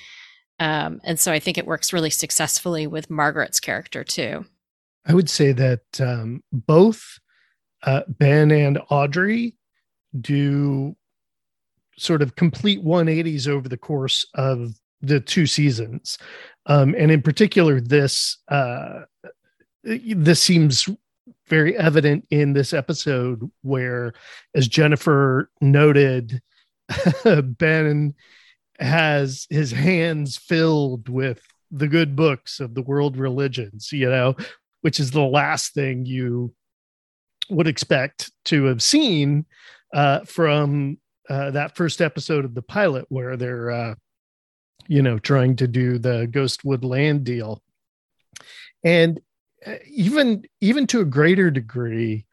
[0.59, 4.45] um, and so I think it works really successfully with Margaret's character too.
[5.07, 7.19] I would say that um, both
[7.85, 9.57] uh, Ben and Audrey
[10.21, 10.97] do
[11.97, 16.19] sort of complete 180s over the course of the two seasons,
[16.67, 18.39] um, and in particular this.
[18.49, 19.03] Uh,
[19.85, 20.89] this seems
[21.49, 24.13] very evident in this episode where
[24.55, 26.41] as jennifer noted
[27.45, 28.15] ben
[28.79, 31.41] has his hands filled with
[31.71, 34.35] the good books of the world religions you know
[34.83, 36.53] which is the last thing you
[37.49, 39.45] would expect to have seen
[39.95, 43.95] uh, from uh, that first episode of the pilot where they're uh,
[44.89, 47.63] you know trying to do the ghostwood land deal.
[48.85, 49.21] And
[49.87, 52.27] even even to a greater degree,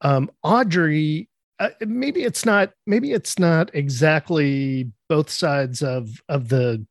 [0.00, 1.28] um, Audrey.
[1.58, 2.72] Uh, maybe it's not.
[2.86, 6.86] Maybe it's not exactly both sides of of the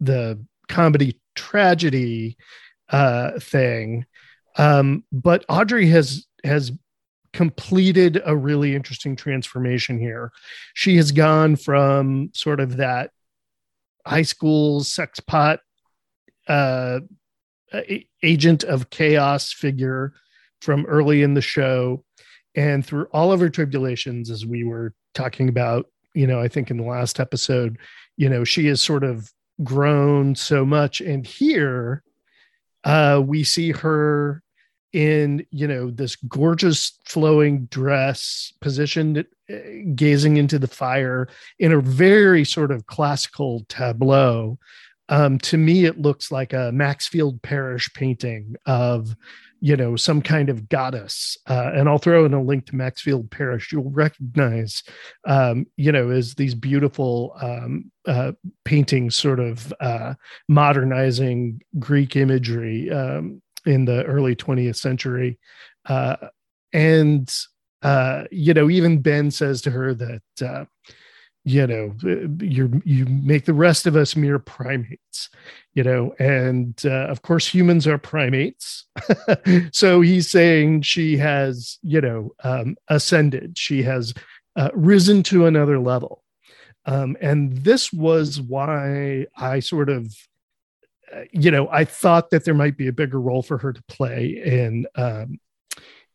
[0.00, 2.36] the comedy tragedy
[2.90, 4.04] uh, thing,
[4.56, 6.72] um, but Audrey has has
[7.32, 10.32] completed a really interesting transformation here.
[10.74, 13.10] She has gone from sort of that
[14.06, 15.60] high school sex pot
[16.48, 17.00] uh,
[18.22, 20.12] agent of chaos figure
[20.60, 22.04] from early in the show.
[22.54, 26.70] And through all of her tribulations as we were talking about you know i think
[26.70, 27.78] in the last episode
[28.16, 31.00] you know she has sort of grown so much.
[31.00, 32.02] And here
[32.84, 34.42] uh we see her
[34.92, 39.54] in you know this gorgeous flowing dress positioned uh,
[39.94, 41.28] gazing into the fire
[41.58, 44.58] in a very sort of classical tableau
[45.10, 49.14] um, to me it looks like a maxfield parrish painting of
[49.60, 51.36] you know some kind of goddess.
[51.46, 54.82] Uh, and i'll throw in a link to maxfield parrish you'll recognize
[55.26, 58.32] um, you know as these beautiful um, uh,
[58.64, 60.14] paintings sort of uh,
[60.48, 65.38] modernizing greek imagery um, in the early 20th century.
[65.86, 66.16] Uh,
[66.72, 67.32] and
[67.82, 70.64] uh, you know even ben says to her that uh,
[71.44, 71.94] you know
[72.40, 75.30] you you make the rest of us mere primates
[75.72, 78.86] you know and uh, of course humans are primates.
[79.72, 83.56] So he's saying she has you know um, ascended.
[83.56, 84.12] She has
[84.56, 86.22] uh, risen to another level.
[86.86, 90.14] Um, and this was why i sort of
[91.14, 93.82] uh, you know i thought that there might be a bigger role for her to
[93.84, 95.38] play in um,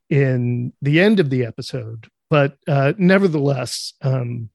[0.10, 2.08] in the end of the episode.
[2.30, 4.50] But uh, nevertheless um,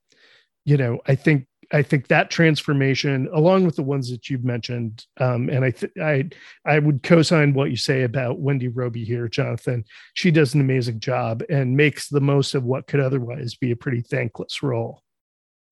[0.64, 5.06] you know, I think I think that transformation, along with the ones that you've mentioned,
[5.18, 6.28] um, and I th- I
[6.64, 9.84] I would co-sign what you say about Wendy Robie here, Jonathan.
[10.14, 13.76] She does an amazing job and makes the most of what could otherwise be a
[13.76, 15.02] pretty thankless role.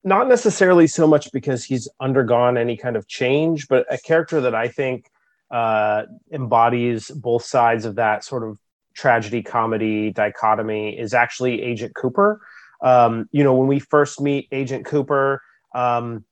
[0.05, 4.55] Not necessarily so much because he's undergone any kind of change, but a character that
[4.55, 5.11] I think
[5.51, 8.59] uh, embodies both sides of that sort of
[8.95, 12.41] tragedy comedy dichotomy is actually Agent Cooper
[12.81, 15.43] um, you know, when we first meet Agent Cooper,
[15.75, 16.25] um,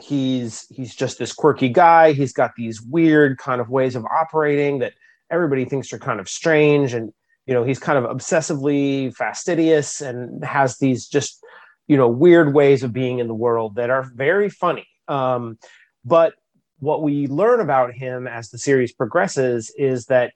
[0.00, 2.12] he's he's just this quirky guy.
[2.12, 4.94] He's got these weird kind of ways of operating that
[5.30, 7.12] everybody thinks are kind of strange, and
[7.46, 11.44] you know, he's kind of obsessively fastidious and has these just
[11.88, 14.86] you know weird ways of being in the world that are very funny.
[15.08, 15.58] Um,
[16.04, 16.34] but
[16.78, 20.32] what we learn about him as the series progresses is that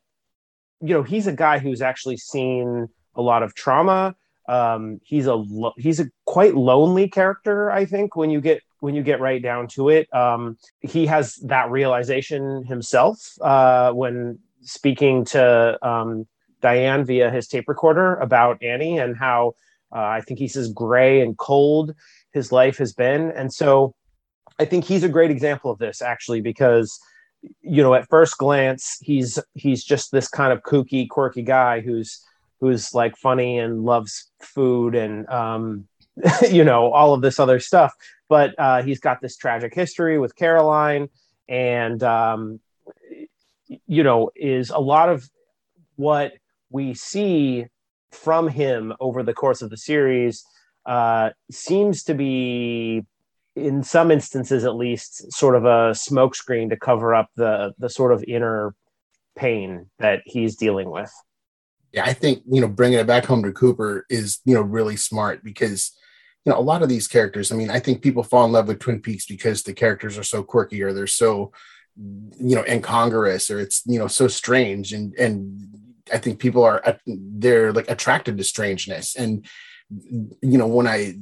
[0.81, 4.17] you know he's a guy who's actually seen a lot of trauma
[4.49, 8.95] um, he's a lo- he's a quite lonely character i think when you get when
[8.95, 15.25] you get right down to it um, he has that realization himself uh, when speaking
[15.25, 16.27] to um,
[16.61, 19.53] diane via his tape recorder about annie and how
[19.95, 21.95] Uh, I think he says gray and cold
[22.33, 23.31] his life has been.
[23.39, 23.95] And so
[24.59, 26.89] I think he's a great example of this actually, because
[27.75, 32.11] you know, at first glance, he's he's just this kind of kooky, quirky guy who's
[32.65, 35.87] who's like funny and loves food and um,
[36.51, 37.93] you know all of this other stuff.
[38.29, 41.11] But uh, he's got this tragic history with Caroline,
[41.47, 42.61] and um,
[43.87, 45.29] you know, is a lot of
[45.97, 46.33] what
[46.71, 47.67] we see
[48.13, 50.45] from him over the course of the series
[50.87, 53.05] uh, seems to be
[53.57, 58.13] in some instances at least sort of a smokescreen to cover up the the sort
[58.13, 58.75] of inner
[59.37, 61.13] pain that he's dealing with
[62.03, 65.45] i think you know bringing it back home to cooper is you know really smart
[65.45, 65.97] because
[66.45, 68.69] you know a lot of these characters i mean i think people fall in love
[68.69, 71.53] with twin peaks because the characters are so quirky or they're so
[71.97, 75.69] you know incongruous or it's you know so strange and and
[76.13, 79.15] i think people are uh, they're like attracted to strangeness.
[79.15, 79.47] And
[80.43, 81.15] you know when i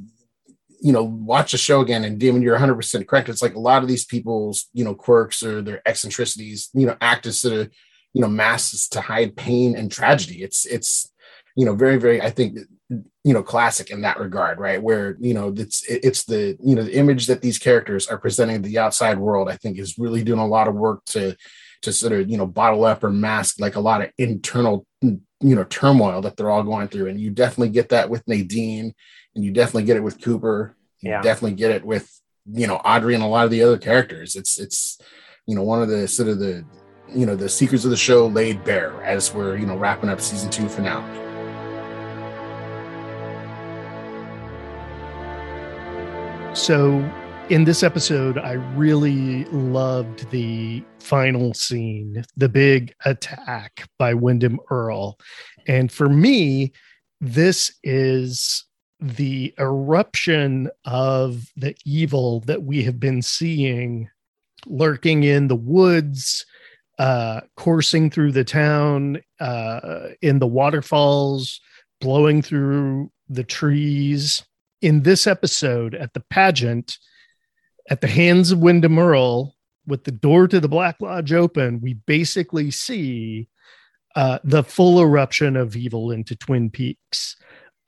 [0.80, 3.82] you know watch the show again and Damon you're 100% correct it's like a lot
[3.82, 7.70] of these people's you know quirks or their eccentricities you know act as sort of
[8.12, 10.42] you know masks to hide pain and tragedy.
[10.42, 11.10] It's it's
[11.56, 14.82] you know very very i think you know classic in that regard right?
[14.82, 18.62] Where you know it's it's the you know the image that these characters are presenting
[18.62, 21.36] to the outside world i think is really doing a lot of work to
[21.82, 24.86] to sort of you know bottle up or mask like a lot of internal
[25.42, 27.08] you know turmoil that they're all going through.
[27.08, 28.94] And you definitely get that with nadine
[29.34, 30.76] and you definitely get it with cooper.
[31.00, 31.22] You yeah.
[31.22, 32.08] definitely get it with
[32.50, 34.36] you know audrey and a lot of the other characters.
[34.36, 35.00] It's it's
[35.46, 36.64] you know one of the sort of the
[37.14, 40.20] you know the secrets of the show laid bare as we're you know wrapping up
[40.20, 41.02] season two finale
[46.54, 46.98] so
[47.50, 55.18] in this episode i really loved the final scene the big attack by Windom earle.
[55.66, 56.72] And for me
[57.20, 58.64] this is
[58.98, 64.08] the eruption of the evil that we have been seeing
[64.66, 66.44] lurking in the woods,
[66.98, 71.60] uh, coursing through the town, uh, in the waterfalls,
[72.00, 74.44] blowing through the trees.
[74.80, 76.98] In this episode, at the pageant,
[77.88, 79.54] at the hands of Windom Earle,
[79.86, 83.48] with the door to the Black Lodge open, we basically see
[84.14, 87.36] uh, the full eruption of evil into Twin Peaks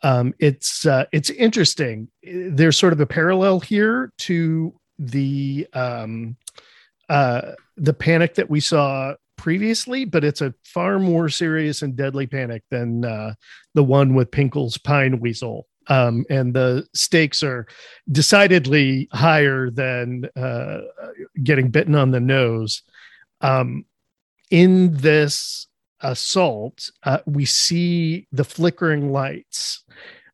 [0.04, 2.08] um, it's uh, it's interesting.
[2.22, 6.36] There's sort of a parallel here to the um,
[7.08, 12.26] uh, the panic that we saw previously, but it's a far more serious and deadly
[12.26, 13.34] panic than uh,
[13.74, 15.66] the one with Pinkle's pine weasel.
[15.88, 17.66] Um, and the stakes are
[18.10, 20.80] decidedly higher than uh,
[21.42, 22.82] getting bitten on the nose.
[23.42, 23.84] Um,
[24.50, 25.66] in this
[26.00, 29.84] assault, uh, we see the flickering lights.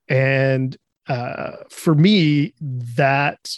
[0.08, 0.76] And
[1.08, 3.50] uh, for me, that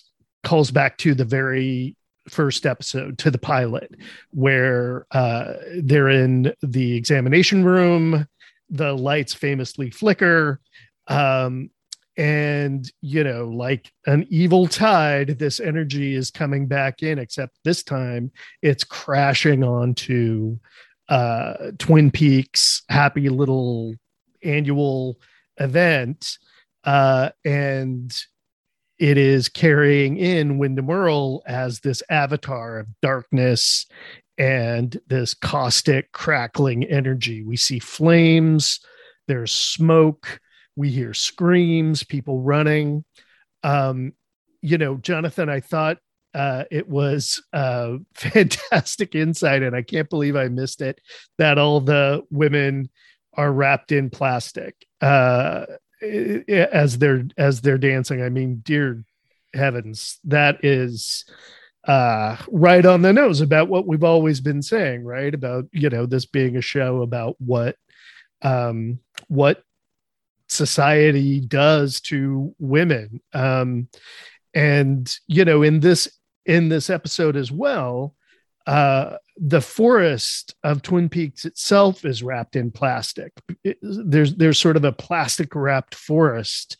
[0.44, 1.96] calls back to the very
[2.28, 3.94] first episode, to the pilot,
[4.30, 8.26] where uh, they're in the examination room,
[8.70, 10.60] the lights famously flicker.
[11.08, 11.70] Um,
[12.18, 17.82] and you know like an evil tide this energy is coming back in except this
[17.82, 18.30] time
[18.60, 20.58] it's crashing onto
[21.08, 23.94] uh, Twin Peaks happy little
[24.42, 25.18] annual
[25.58, 26.38] event.
[26.84, 28.16] Uh, and
[29.02, 33.84] it is carrying in Windom Earle as this avatar of darkness
[34.38, 37.42] and this caustic, crackling energy.
[37.42, 38.78] We see flames,
[39.26, 40.38] there's smoke,
[40.76, 43.04] we hear screams, people running.
[43.64, 44.12] Um,
[44.60, 45.98] you know, Jonathan, I thought
[46.32, 47.42] uh, it was
[48.14, 51.00] fantastic insight, and I can't believe I missed it.
[51.38, 52.88] That all the women
[53.34, 55.64] are wrapped in plastic uh,
[56.02, 58.22] as they're as they're dancing.
[58.22, 59.04] I mean, dear
[59.54, 61.24] heavens, that is
[61.84, 65.32] uh, right on the nose about what we've always been saying, right?
[65.32, 67.76] About you know this being a show about what
[68.42, 69.62] um, what
[70.48, 73.20] society does to women.
[73.32, 73.88] Um,
[74.54, 76.08] and you know in this
[76.44, 78.14] in this episode as well,
[78.66, 83.32] uh, the forest of Twin Peaks itself is wrapped in plastic.
[83.64, 86.76] It, there's there's sort of a plastic wrapped forest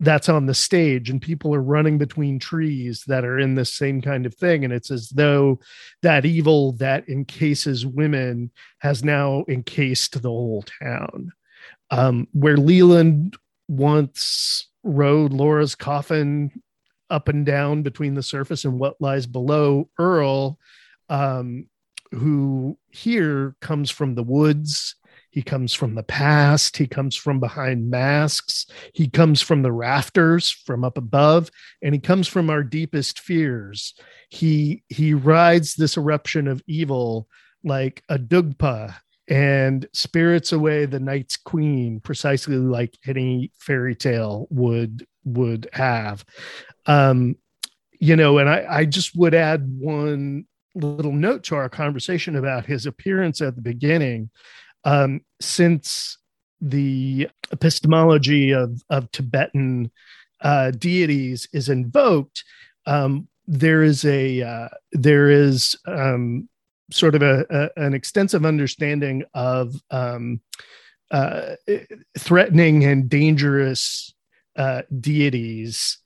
[0.00, 4.00] that's on the stage, and people are running between trees that are in the same
[4.00, 4.64] kind of thing.
[4.64, 5.60] And it's as though
[6.02, 11.32] that evil that encases women has now encased the whole town.
[11.90, 13.36] Um, where Leland
[13.66, 16.62] once rode Laura's coffin
[17.10, 19.88] up and down between the surface and what lies below.
[19.98, 20.58] earle
[21.08, 21.66] um,
[22.12, 24.94] who here comes from the woods,
[25.30, 26.76] He comes from the past.
[26.76, 28.66] He comes from behind masks.
[28.94, 31.50] He comes from the rafters, from up above,
[31.82, 33.94] and he comes from our deepest fears.
[34.30, 37.28] He he rides this eruption of evil
[37.62, 38.94] like a dugpa
[39.28, 46.24] and spirits away the night's queen, precisely like any fairy tale would would have.
[46.86, 47.36] Um,
[48.00, 50.46] you know, and I, I just would add one
[50.86, 54.30] little note to our conversation about his appearance at the beginning.
[54.84, 56.18] Um, since
[56.60, 59.90] the epistemology of, of Tibetan
[60.40, 62.44] uh, deities is invoked,
[62.86, 66.48] um, there is a uh, there is um,
[66.90, 70.40] sort of a, a, an extensive understanding of um,
[71.10, 71.54] uh,
[72.18, 74.14] threatening and dangerous
[74.56, 75.98] uh, deities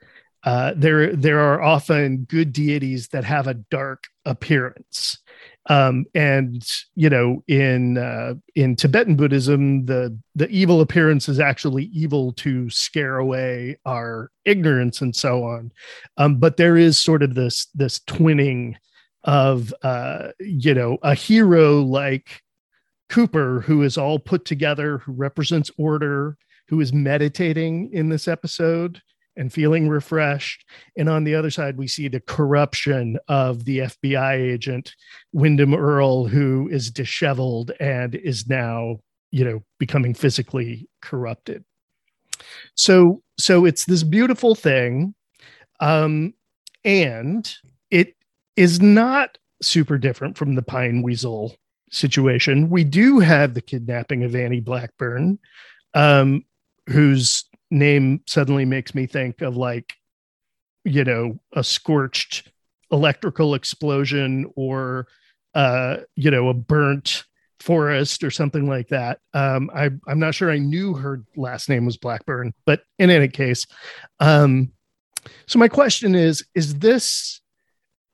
[0.45, 5.18] uh, there there are often good deities that have a dark appearance.
[5.66, 6.66] Um, and
[6.97, 12.68] you know in uh, in tibetan buddhism the the evil appearance is actually evil to
[12.68, 15.70] scare away our ignorance and so on.
[16.16, 18.74] Um, but there is sort of this this twinning
[19.24, 22.43] of uh, you know a hero like
[23.09, 26.36] cooper who is all put together who represents order
[26.66, 29.01] who is meditating in this episode
[29.37, 30.64] and feeling refreshed.
[30.97, 34.95] And on the other side, we see the corruption of the FBI agent,
[35.33, 41.64] Windom Earle, who is disheveled and is now, you know, becoming physically corrupted.
[42.74, 45.14] So, so it's this beautiful thing.
[45.80, 46.35] Um,
[46.85, 47.53] and
[47.91, 48.16] it
[48.57, 51.57] is not super different from the Pine Weasel
[51.91, 52.70] situation.
[52.70, 55.39] We do have the kidnapping of Annie Blackburn,
[55.95, 56.45] um,
[56.89, 59.94] who's name suddenly makes me think of like
[60.84, 62.48] you know a scorched
[62.90, 65.06] electrical explosion or
[65.54, 67.24] uh you know a burnt
[67.58, 69.20] forest or something like that.
[69.32, 73.28] Um i i'm not sure i knew her last name was blackburn but in any
[73.28, 73.66] case
[74.20, 74.70] um
[75.46, 77.40] so my question is is this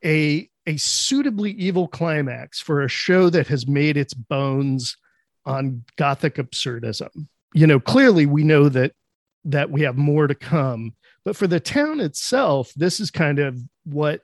[0.04, 4.96] a a suitably evil climax for a show that has made its bones
[5.46, 7.26] on gothic absurdism?
[7.54, 8.92] You know clearly we know that
[9.48, 10.94] that we have more to come.
[11.24, 14.20] But for the town itself, this is kind of what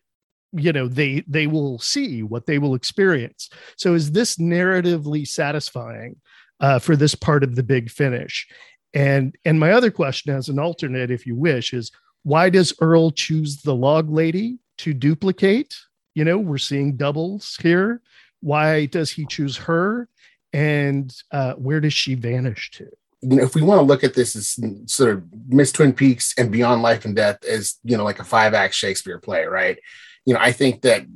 [0.53, 3.51] you know they they will see what they will experience.
[3.77, 6.17] So is this narratively satisfying
[6.61, 8.47] uh, for this part of the big finish?
[8.93, 11.91] And and my other question as an alternate if you wish is
[12.23, 15.77] why does earle choose the log lady to duplicate?
[16.15, 18.03] You know we're seeing doubles here.
[18.41, 20.09] Why does he choose her?
[20.53, 22.89] And uh, where does she vanish to
[23.25, 26.35] you know, if we want to look at this as sort of Miss Twin Peaks
[26.37, 29.79] and Beyond Life and Death as, you know, like a five act Shakespeare play, right?
[30.27, 31.07] You know, I think that,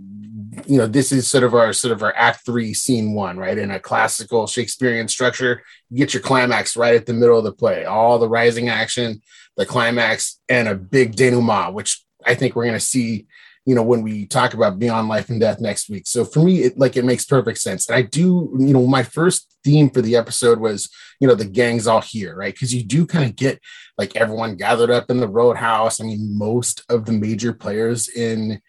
[0.66, 3.58] you know, this is sort of our sort of our act three, scene one, right?
[3.58, 7.52] In a classical Shakespearean structure, you get your climax right at the middle of the
[7.52, 9.20] play, all the rising action,
[9.56, 13.26] the climax, and a big denouement, which I think we're going to see
[13.68, 16.06] you know when we talk about beyond life and death next week.
[16.06, 17.86] So for me it like it makes perfect sense.
[17.86, 20.88] And i do you know my first theme for the episode was
[21.20, 22.54] you know the gang's all here right?
[22.54, 23.60] Because you do kind of get
[23.98, 26.00] like everyone gathered up in the roadhouse.
[26.00, 28.62] I mean most of the major players in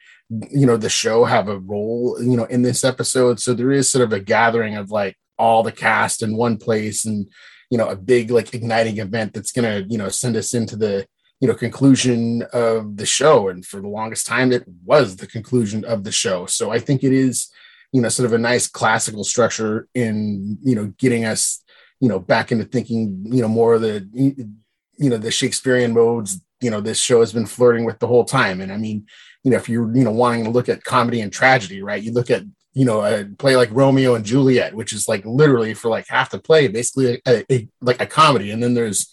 [0.52, 3.40] you know the show have a role you know in this episode.
[3.40, 7.06] So there is sort of a gathering of like all the cast in one place
[7.06, 7.26] and
[7.70, 11.08] you know a big like igniting event that's gonna you know send us into the
[11.40, 15.86] you know conclusion of the show and for the longest time it was the conclusion
[15.86, 17.52] of the show so i think it is
[17.92, 21.64] you know sort of a nice classical structure in you know getting us
[22.00, 26.42] you know back into thinking you know more of the you know the shakespearean modes
[26.62, 29.06] you know this show has been flirting with the whole time and i mean
[29.44, 32.12] you know if you're you know wanting to look at comedy and tragedy right you
[32.12, 35.90] look at you know a play like romeo and juliet which is like literally for
[35.90, 39.10] like half the play basically a, a, like a comedy and then there's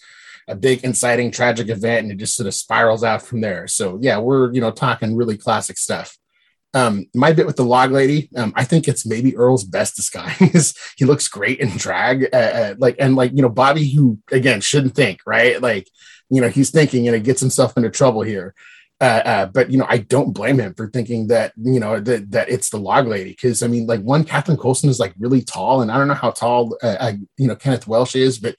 [0.47, 3.67] a big inciting tragic event and it just sort of spirals out from there.
[3.67, 6.17] So yeah, we're you know talking really classic stuff.
[6.73, 10.75] Um, my bit with the log lady, um, I think it's maybe Earle's best disguise.
[10.97, 14.61] he looks great in drag, uh, uh, like and like you know Bobby, who again
[14.61, 15.89] shouldn't think right, like
[16.29, 18.53] you know he's thinking and it gets himself into trouble here.
[18.99, 22.31] Uh, uh, but you know, I don't blame him for thinking that you know that
[22.31, 25.41] that it's the log lady because I mean, like one Catherine Coulson is like really
[25.41, 28.55] tall, and I don't know how tall uh you know Kenneth Welsh is, but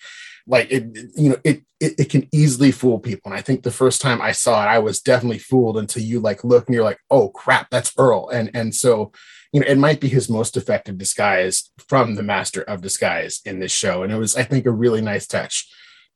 [0.49, 0.85] like it
[1.15, 3.31] you know it, it, it can easily fool people.
[3.31, 6.19] And i think the first time i saw it i was definitely fooled until you
[6.19, 8.29] like look and you're like oh crap that's earle.
[8.31, 9.13] And and so
[9.53, 13.61] you know it might be his most effective disguise from the master of disguise in
[13.61, 14.03] this show.
[14.03, 15.69] And it was i think a really nice touch.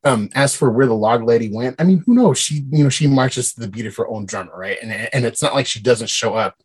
[0.03, 2.39] Um as for where the log lady went i mean who knows?
[2.39, 4.79] She you know she marches to the beat of her own drummer right?
[4.83, 6.57] And and it's not like she doesn't show up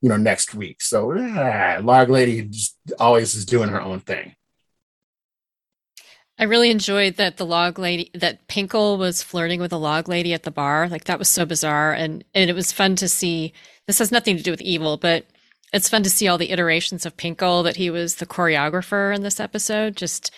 [0.00, 0.80] you know next week.
[0.80, 4.34] So ah, log lady just always is doing her own thing
[6.40, 10.32] I really enjoyed that the log lady that Pinkle was flirting with a log lady
[10.32, 10.88] at the bar.
[10.88, 13.52] Like that was so bizarre and and it was fun to see.
[13.86, 15.26] This has nothing to do with evil, but
[15.74, 19.22] it's fun to see all the iterations of Pinkle that he was the choreographer in
[19.22, 19.96] this episode.
[19.96, 20.34] Just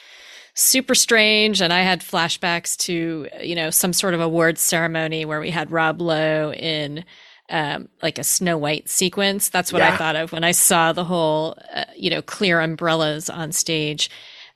[0.54, 5.40] super strange and I had flashbacks to, you know, some sort of awards ceremony where
[5.40, 7.04] we had Rob Lowe in
[7.48, 9.50] um, like a Snow White sequence.
[9.50, 9.94] That's what yeah.
[9.94, 14.10] I thought of when I saw the whole, uh, you know, clear umbrellas on stage.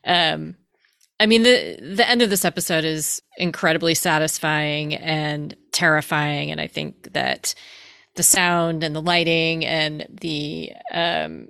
[0.04, 0.56] Um,
[1.18, 6.66] I mean, the the end of this episode is incredibly satisfying and terrifying, and I
[6.66, 7.54] think that
[8.16, 11.48] the sound and the lighting and the um,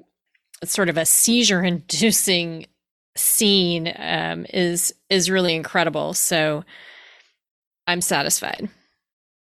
[0.64, 2.66] sort of a seizure-inducing
[3.16, 6.14] scene um, is is really incredible.
[6.14, 6.64] So
[7.86, 8.68] I'm satisfied.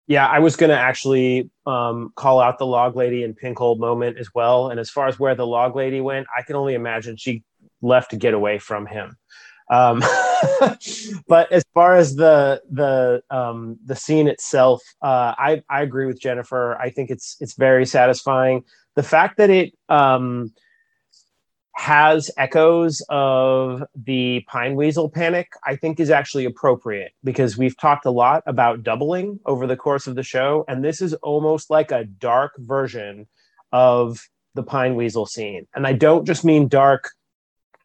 [0.06, 4.18] Yeah, I was going to actually um, call out the log lady and Pinkle moment
[4.18, 4.70] as well.
[4.70, 7.44] And as far as where the log lady went, I can only imagine she
[7.82, 9.18] left to get away from him.
[9.70, 10.04] Um,
[11.28, 16.20] but as far as the the um, the scene itself, uh, I I agree with
[16.20, 16.76] Jennifer.
[16.76, 18.64] I think it's it's very satisfying.
[18.96, 20.54] The fact that it um,
[21.76, 28.06] has echoes of the pine weasel panic, I think is actually appropriate because we've talked
[28.06, 31.92] a lot about doubling over the course of the show, and this is almost like
[31.92, 33.28] a dark version
[33.72, 34.20] of
[34.56, 35.66] the pine weasel scene.
[35.74, 37.10] And I don't just mean dark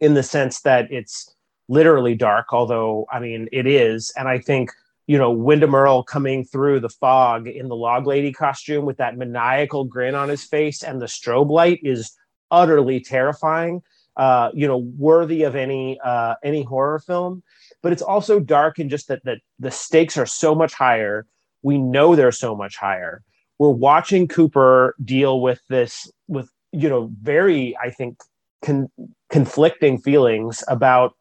[0.01, 1.35] in the sense that it's
[1.69, 4.13] literally dark, although I mean it is.
[4.17, 4.71] And I think
[5.07, 9.17] you know Windom Earle coming through the fog in the log lady costume with that
[9.17, 12.17] maniacal grin on his face and the strobe light is
[12.51, 13.83] utterly terrifying.
[14.17, 17.41] Uh, you know, worthy of any uh, any horror film.
[17.83, 21.25] But it's also dark and just that that the stakes are so much higher.
[21.63, 23.23] We know they're so much higher.
[23.59, 28.19] We're watching Cooper deal with this with you know very I think
[28.63, 28.91] con-
[29.31, 31.15] conflicting feelings about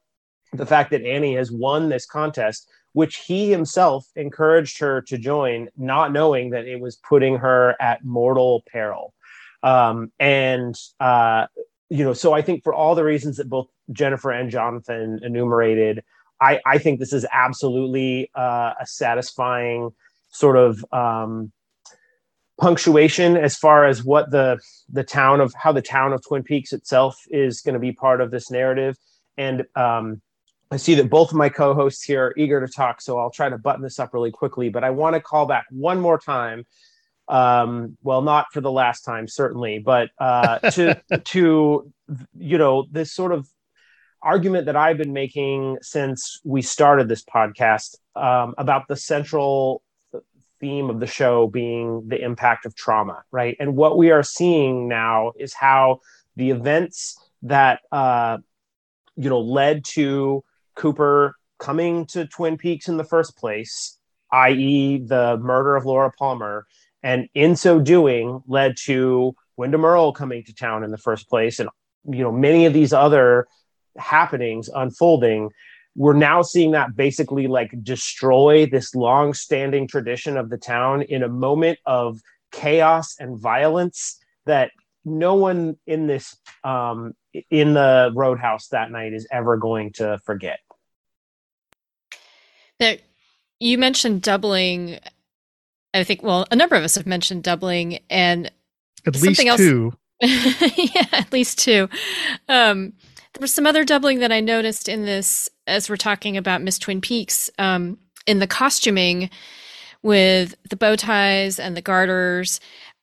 [0.53, 5.69] the fact that Annie has won this contest, which he himself encouraged her to join,
[5.77, 9.13] not knowing that it was putting her at mortal peril.
[9.63, 11.47] Um, and uh,
[11.89, 16.03] you know, so I think for all the reasons that both Jennifer and Jonathan enumerated,
[16.41, 19.91] I, I think this is absolutely uh, a satisfying
[20.29, 21.51] sort of um,
[22.59, 26.73] punctuation as far as what the the town of how the town of Twin Peaks
[26.73, 28.97] itself is going to be part of this narrative.
[29.37, 30.21] And um,
[30.69, 33.49] I see that both of my co-hosts here are eager to talk, so I'll try
[33.49, 34.69] to button this up really quickly.
[34.69, 36.65] But I want to call back one more time.
[37.29, 41.91] Um, well, not for the last time, certainly, but uh, to to
[42.37, 43.47] you know this sort of
[44.21, 49.83] argument that I've been making since we started this podcast um, about the central
[50.59, 53.55] theme of the show being the impact of trauma, right?
[53.59, 56.01] And what we are seeing now is how
[56.35, 58.39] the events that uh,
[59.15, 60.43] you know led to
[60.77, 63.97] Cooper coming to Twin Peaks in the first place,
[64.31, 66.65] i.e., the murder of Laura Palmer,
[67.03, 71.59] and in so doing led to Windom Earle coming to town in the first place,
[71.59, 71.69] and
[72.05, 73.47] you know many of these other
[73.97, 75.49] happenings unfolding.
[75.95, 81.27] We're now seeing that basically like destroy this long-standing tradition of the town in a
[81.27, 82.21] moment of
[82.51, 84.71] chaos and violence that
[85.05, 87.13] no one in this um,
[87.49, 90.59] in the roadhouse that night is ever going to forget.
[92.79, 92.93] Now,
[93.59, 94.99] you mentioned doubling.
[95.93, 98.51] I think, well, a number of us have mentioned doubling, and
[99.05, 99.93] at least else, two.
[100.21, 101.89] yeah, at least two.
[102.47, 102.93] Um,
[103.33, 106.79] there was some other doubling that I noticed in this as we're talking about Miss
[106.79, 109.29] Twin Peaks um, in the costuming
[110.01, 112.59] with the bow ties and the garters.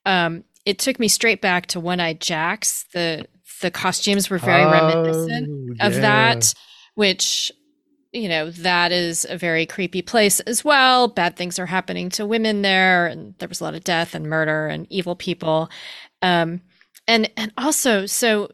[0.07, 2.85] Um, it took me straight back to One Eyed Jacks.
[2.93, 3.27] The
[3.61, 6.53] the costumes were very oh, reminiscent of that,
[6.95, 7.53] which
[8.15, 11.09] you know, that is a very creepy place as well.
[11.09, 14.31] Bad things are happening to women there, and there was a lot of death and
[14.31, 15.69] murder and evil people.
[16.23, 16.63] Um,
[17.09, 18.51] and and also, so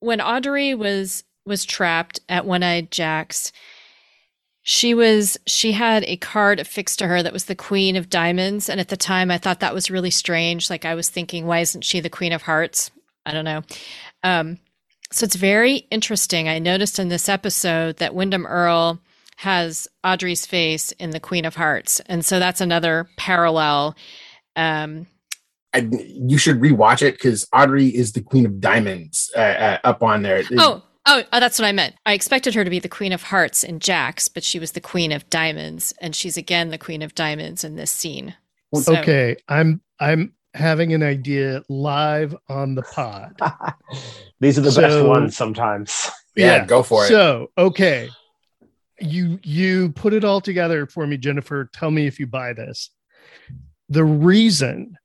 [0.00, 3.52] when Audrey was was trapped at One Eyed Jack's,
[4.62, 8.68] she was she had a card affixed to her that was the Queen of Diamonds,
[8.68, 10.68] and at the time, I thought that was really strange.
[10.68, 12.90] Like I was thinking, why isn't she the Queen of Hearts?
[13.24, 13.62] I don't know.
[14.24, 14.58] Um,
[15.14, 16.48] so it's very interesting.
[16.48, 19.00] I noticed in this episode that Windom Earle
[19.36, 23.94] has Audrey's face in the Queen of Hearts, and so that's another parallel.
[24.56, 25.06] Um,
[25.72, 30.02] I, you should rewatch it because Audrey is the Queen of Diamonds uh, uh, up
[30.02, 30.42] on there.
[30.58, 31.94] Oh, oh, oh, that's what I meant.
[32.06, 34.80] I expected her to be the Queen of Hearts in Jack's, but she was the
[34.80, 38.34] Queen of Diamonds, and she's again the Queen of Diamonds in this scene.
[38.74, 43.38] So, okay, I'm I'm having an idea live on the pod.
[44.40, 46.10] These are the so, best ones sometimes.
[46.36, 47.10] Yeah, yeah, go for it.
[47.10, 48.08] So, okay.
[48.98, 51.70] you you put it all together for me, Jennifer.
[51.72, 52.90] Tell me if you buy this.
[53.88, 54.98] The reason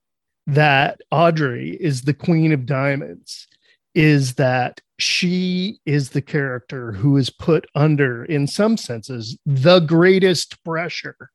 [0.48, 3.48] that Audrey is the queen of diamonds
[3.94, 10.64] is that she is the character who is put under, in some senses, the greatest
[10.64, 11.30] pressure.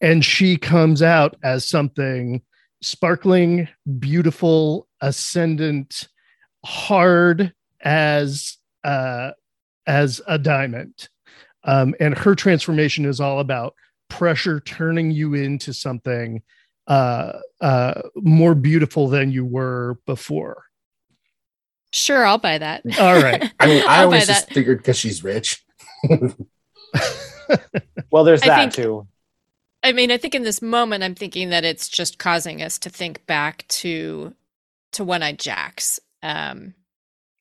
[0.00, 2.42] And she comes out as something
[2.86, 3.68] sparkling,
[3.98, 6.08] beautiful, ascendant,
[6.64, 9.32] hard as uh,
[9.86, 11.08] as a diamond.
[11.64, 13.74] Um, and her transformation is all about
[14.08, 16.42] pressure turning you into something
[16.86, 20.62] uh, uh, more beautiful than you were before.
[21.92, 22.82] Sure, I'll buy that.
[23.00, 23.52] All right.
[23.60, 25.64] I mean, I always just figured because she's rich.
[28.10, 29.08] well, there's that think, too.
[29.86, 32.90] I mean, I think in this moment, I'm thinking that it's just causing us to
[32.90, 34.34] think back to
[34.90, 36.74] to One Eyed Jacks, um,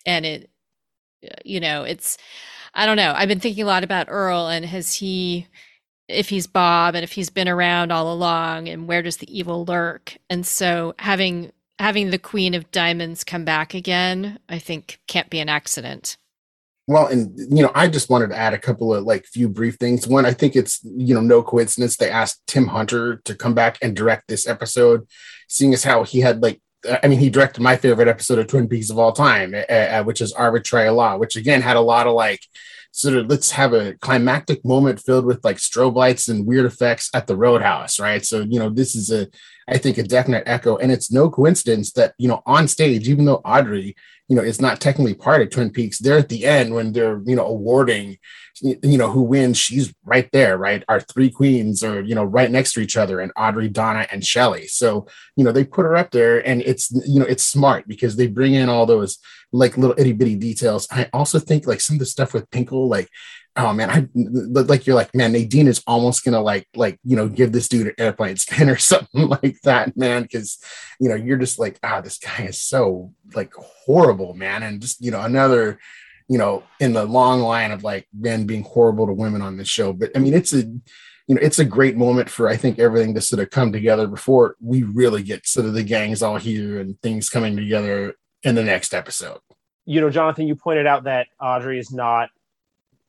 [0.05, 0.51] and it,
[1.43, 2.19] you know, it's
[2.75, 3.13] I don't know.
[3.15, 5.47] I've been thinking a lot about Earle and has he,
[6.07, 9.65] if he's Bob and if he's been around all along, and where does the evil
[9.65, 10.15] lurk?
[10.29, 15.39] And so having having the Queen of Diamonds come back again, I think can't be
[15.39, 16.17] an accident.
[16.87, 19.77] Well, and you know, I just wanted to add a couple of like few brief
[19.77, 20.07] things.
[20.07, 23.77] One, I think it's you know no coincidence they asked Tim Hunter to come back
[23.81, 25.07] and direct this episode,
[25.47, 28.47] seeing as how he had like uh, I mean, he directed my favorite episode of
[28.47, 32.07] Twin Peaks of all time, uh, which is Arbitrary Law, which again had a lot
[32.07, 32.41] of like
[32.91, 37.09] sort of let's have a climactic moment filled with like strobe lights and weird effects
[37.13, 38.23] at the Roadhouse, right?
[38.23, 39.27] So you know, this is a
[39.67, 43.25] I think a definite echo, and it's no coincidence that you know on stage, even
[43.25, 43.95] though Audrey
[44.27, 47.21] you know it's not technically part of Twin Peaks, they're at the end when they're
[47.25, 48.17] you know awarding
[48.61, 49.57] you know who wins.
[49.57, 50.83] She's right there right?
[50.87, 54.25] Our three queens are you know right next to each other and audrey donna and
[54.25, 57.87] shelly so you know they put her up there and it's you know it's smart
[57.87, 59.19] because they bring in all those
[59.51, 60.87] like little itty bitty details.
[60.91, 63.09] I also think like some of the stuff with pinkle like
[63.57, 67.27] oh man, I like you're like, man, Nadine is almost gonna like like you know
[67.27, 70.59] give this dude an airplane spin or something like that, man, because
[70.99, 75.03] you know you're just like, ah, this guy is so like horrible, man, and just
[75.03, 75.79] you know another
[76.27, 79.67] you know, in the long line of like men being horrible to women on this
[79.67, 79.93] show.
[79.93, 83.13] But I mean, it's a, you know, it's a great moment for I think everything
[83.15, 86.79] to sort of come together before we really get sort of the gangs all here
[86.79, 89.39] and things coming together in the next episode.
[89.85, 92.29] You know, Jonathan, you pointed out that Audrey is not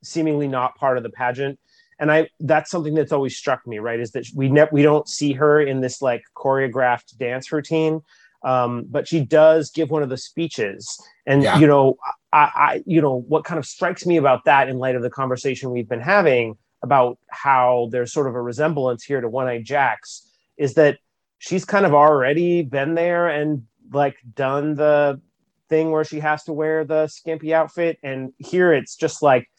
[0.07, 1.59] seemingly not part of the pageant.
[1.99, 3.99] And I that's something that's always struck me, right?
[3.99, 8.03] Is that we ne- we don't see her in this like choreographed dance routine.
[8.43, 11.59] Um, but she does give one of the speeches and yeah.
[11.59, 11.97] you know
[12.33, 15.11] I, I you know what kind of strikes me about that in light of the
[15.11, 20.31] conversation we've been having about how there's sort of a resemblance here to one-eyed jacks
[20.57, 20.99] is that
[21.39, 25.21] she's kind of already been there and like done the
[25.69, 29.51] thing where she has to wear the skimpy outfit and here it's just like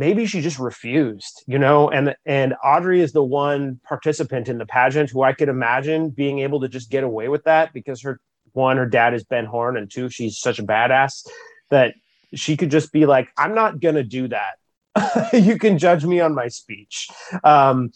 [0.00, 1.90] maybe she just refused you know?
[1.90, 6.40] And and audrey is the one participant in the pageant who i could imagine being
[6.40, 8.20] able to just get away with that because her
[8.52, 11.28] one her dad is ben horne and two she's such a badass
[11.70, 11.94] that
[12.34, 14.54] she could just be like i'm not gonna do that.
[15.32, 17.08] You can judge me on my speech.
[17.44, 17.92] Um,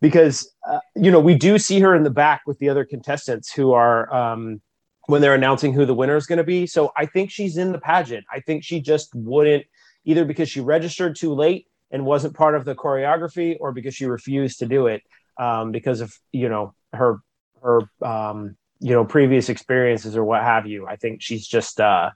[0.00, 3.52] because uh, you know we do see her in the back with the other contestants
[3.52, 4.60] who are um,
[5.06, 6.66] when they're announcing who the winner is going to be.
[6.66, 8.24] So i think she's in the pageant.
[8.32, 9.64] I think she just wouldn't
[10.08, 14.06] either because she registered too late and wasn't part of the choreography or because she
[14.06, 15.02] refused to do it
[15.38, 17.18] um, because of you know her
[17.62, 20.86] her um, you know previous experiences or what have you.
[20.86, 22.10] I think she's just uh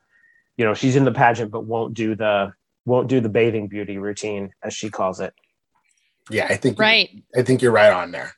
[0.56, 2.54] you know she's in the pageant but won't do the
[2.86, 5.34] won't do the bathing beauty routine as she calls it.
[6.30, 7.10] Yeah i think right.
[7.36, 8.32] I think you're right on there.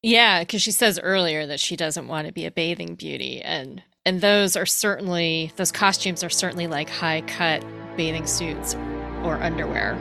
[0.00, 3.82] Yeah because she says earlier that she doesn't want to be a bathing beauty and
[4.04, 7.64] and those are certainly those costumes are certainly like high cut
[7.96, 8.74] bathing suits
[9.22, 9.96] or underwear.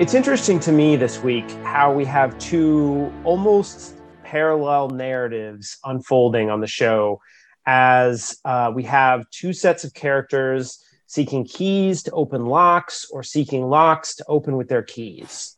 [0.00, 3.94] It's interesting to me this week how we have two almost
[4.24, 7.20] parallel narratives unfolding on the show
[7.66, 13.68] as uh, we have two sets of characters seeking keys to open locks or seeking
[13.68, 15.55] locks to open with their keys.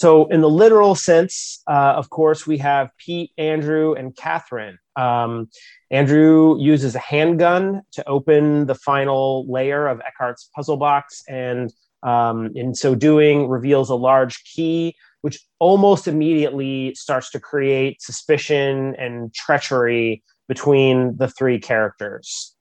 [0.00, 4.78] So, in the literal sense, uh, of course, we have Pete, Andrew, and Catherine.
[4.96, 5.50] Um,
[5.90, 11.70] Andrew uses a handgun to open the final layer of Eckhardt's puzzle box, and
[12.02, 18.94] um, in so doing, reveals a large key, which almost immediately starts to create suspicion
[18.96, 22.56] and treachery between the three characters.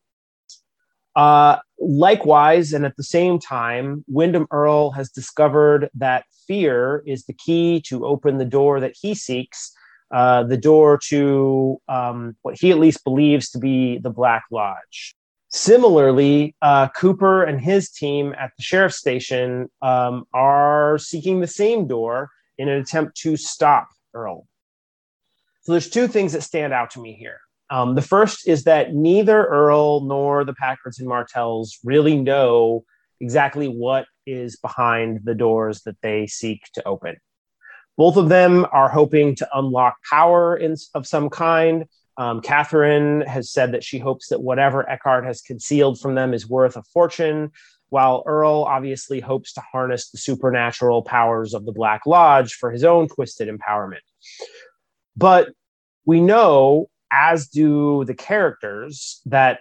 [1.16, 7.34] Uh, likewise, and at the same time, Windom Earle has discovered that fear is the
[7.34, 9.72] key to open the door that he seeks,
[10.12, 15.16] uh, the door to um, what he at least believes to be the Black Lodge.
[15.50, 21.88] Similarly, uh, Cooper and his team at the sheriff's station um, are seeking the same
[21.88, 24.48] door in an attempt to stop Earle.
[25.62, 27.40] So there's two things that stand out to me here.
[27.70, 32.84] Um, the first is that neither Earle nor the Packards and Martells really know
[33.20, 37.18] exactly what is behind the doors that they seek to open.
[37.98, 41.86] Both of them are hoping to unlock power in, of some kind.
[42.18, 46.48] Um, Catherine has said that she hopes that whatever Eckhardt has concealed from them is
[46.48, 47.52] worth a fortune,
[47.90, 52.84] while Earle obviously hopes to harness the supernatural powers of the Black Lodge for his
[52.84, 53.98] own twisted empowerment.
[55.18, 55.50] But
[56.06, 59.60] we know, as do the characters, that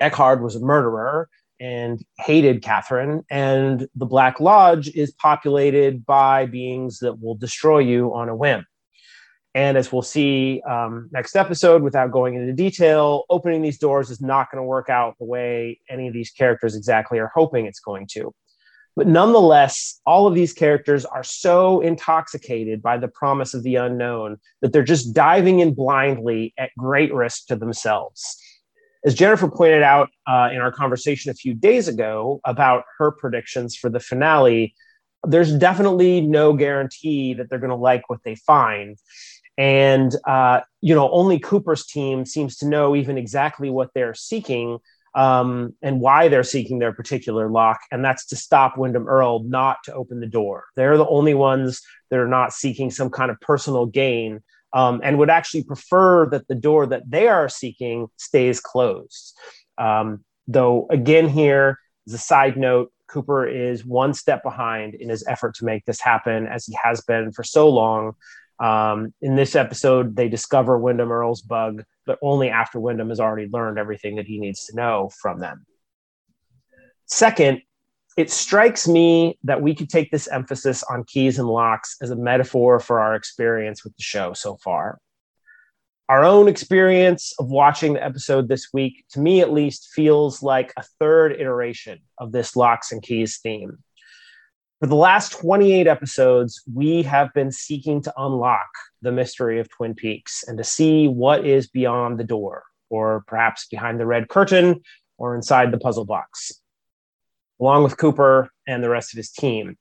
[0.00, 1.28] Eckhardt was a murderer
[1.60, 8.14] and hated Catherine, and the Black Lodge is populated by beings that will destroy you
[8.14, 8.64] on a whim.
[9.54, 14.20] And as we'll see um, next episode, without going into detail, opening these doors is
[14.20, 17.80] not going to work out the way any of these characters exactly are hoping it's
[17.80, 18.32] going to.
[18.94, 24.38] But nonetheless, all of these characters are so intoxicated by the promise of the unknown
[24.60, 28.42] that they're just diving in blindly at great risk to themselves.
[29.04, 33.76] As Jennifer pointed out uh, in our conversation a few days ago about her predictions
[33.76, 34.74] for the finale,
[35.24, 38.98] there's definitely no guarantee that they're going to like what they find.
[39.56, 44.78] And, uh, you know, only Cooper's team seems to know even exactly what they're seeking
[45.14, 49.78] um, and why they're seeking their particular lock, and that's to stop Windom Earle not
[49.84, 50.66] to open the door.
[50.76, 54.40] They're the only ones that are not seeking some kind of personal gain
[54.72, 59.36] um, and would actually prefer that the door that they are seeking stays closed.
[59.78, 65.26] Um, though, again, here, as a side note, Cooper is one step behind in his
[65.26, 68.14] effort to make this happen, as he has been for so long.
[68.60, 73.48] Um, in this episode, they discover Windom Earle's bug, but only after Windom has already
[73.50, 75.64] learned everything that he needs to know from them.
[77.06, 77.62] Second,
[78.18, 82.16] it strikes me that we could take this emphasis on keys and locks as a
[82.16, 84.98] metaphor for our experience with the show so far.
[86.08, 90.72] Our own experience of watching the episode this week, to me at least, feels like
[90.76, 93.78] a third iteration of this locks and keys theme.
[94.80, 98.68] For the last 28 episodes, we have been seeking to unlock
[99.00, 103.68] the mystery of Twin Peaks and to see what is beyond the door, or perhaps
[103.68, 104.82] behind the red curtain,
[105.18, 106.57] or inside the puzzle box,
[107.60, 109.76] along with Cooper and the rest of his team.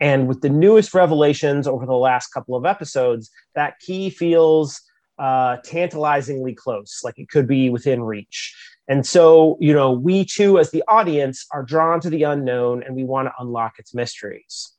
[0.00, 4.80] And with the newest revelations over the last couple of episodes, that key feels
[5.18, 8.54] uh, tantalizingly close, like it could be within reach.
[8.88, 12.96] And so, you know, we too, as the audience, are drawn to the unknown and
[12.96, 14.72] we want to unlock its mysteries.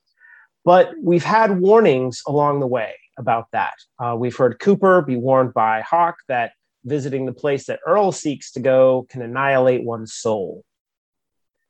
[0.64, 3.74] But we've had warnings along the way about that.
[3.98, 6.52] Uh, we've heard Cooper be warned by Hawk that
[6.84, 10.64] visiting the place that Earle seeks to go can annihilate one's soul.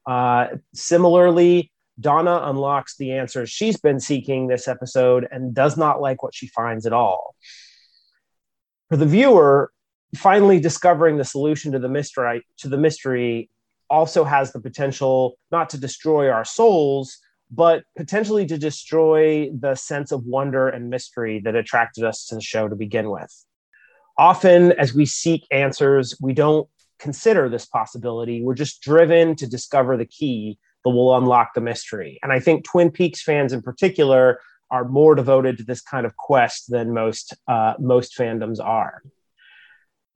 [0.06, 6.22] Uh, similarly, Donna unlocks the answers she's been seeking this episode and does not like
[6.22, 7.34] what she finds at all.
[8.88, 9.70] For the viewer,
[10.16, 13.50] finally discovering the solution to the mystery to the mystery
[13.90, 17.18] also has the potential not to destroy our souls
[17.50, 22.40] but potentially to destroy the sense of wonder and mystery that attracted us to the
[22.40, 23.44] show to begin with
[24.18, 26.68] often as we seek answers we don't
[26.98, 32.18] consider this possibility we're just driven to discover the key that will unlock the mystery
[32.22, 34.40] and i think twin peaks fans in particular
[34.70, 39.02] are more devoted to this kind of quest than most uh, most fandoms are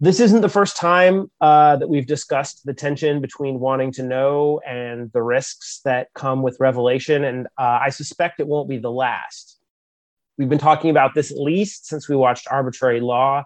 [0.01, 4.61] this isn't the first time uh, that we've discussed the tension between wanting to know
[4.65, 8.93] and the risks that come with revelation, and uh, I suspect it won't be the
[8.93, 9.59] last.
[10.37, 13.43] We've been talking about this at least since we watched Arbitrary Law,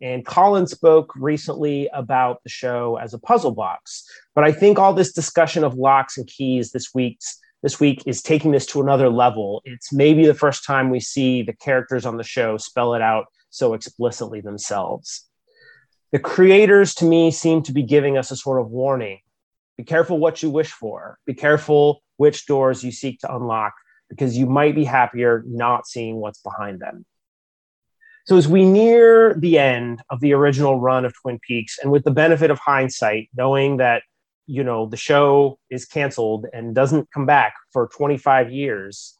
[0.00, 4.04] and Colin spoke recently about the show as a puzzle box.
[4.34, 8.22] But I think all this discussion of locks and keys this week's this week is
[8.22, 9.60] taking this to another level.
[9.66, 13.26] It's maybe the first time we see the characters on the show spell it out
[13.50, 15.26] so explicitly themselves
[16.12, 19.20] the creators to me seem to be giving us a sort of warning
[19.76, 23.72] be careful what you wish for be careful which doors you seek to unlock
[24.08, 27.04] because you might be happier not seeing what's behind them
[28.30, 32.04] so as we near the end of the original run of twin peaks and with
[32.04, 34.04] the benefit of hindsight knowing that
[34.46, 39.18] you know the show is canceled and doesn't come back for 25 years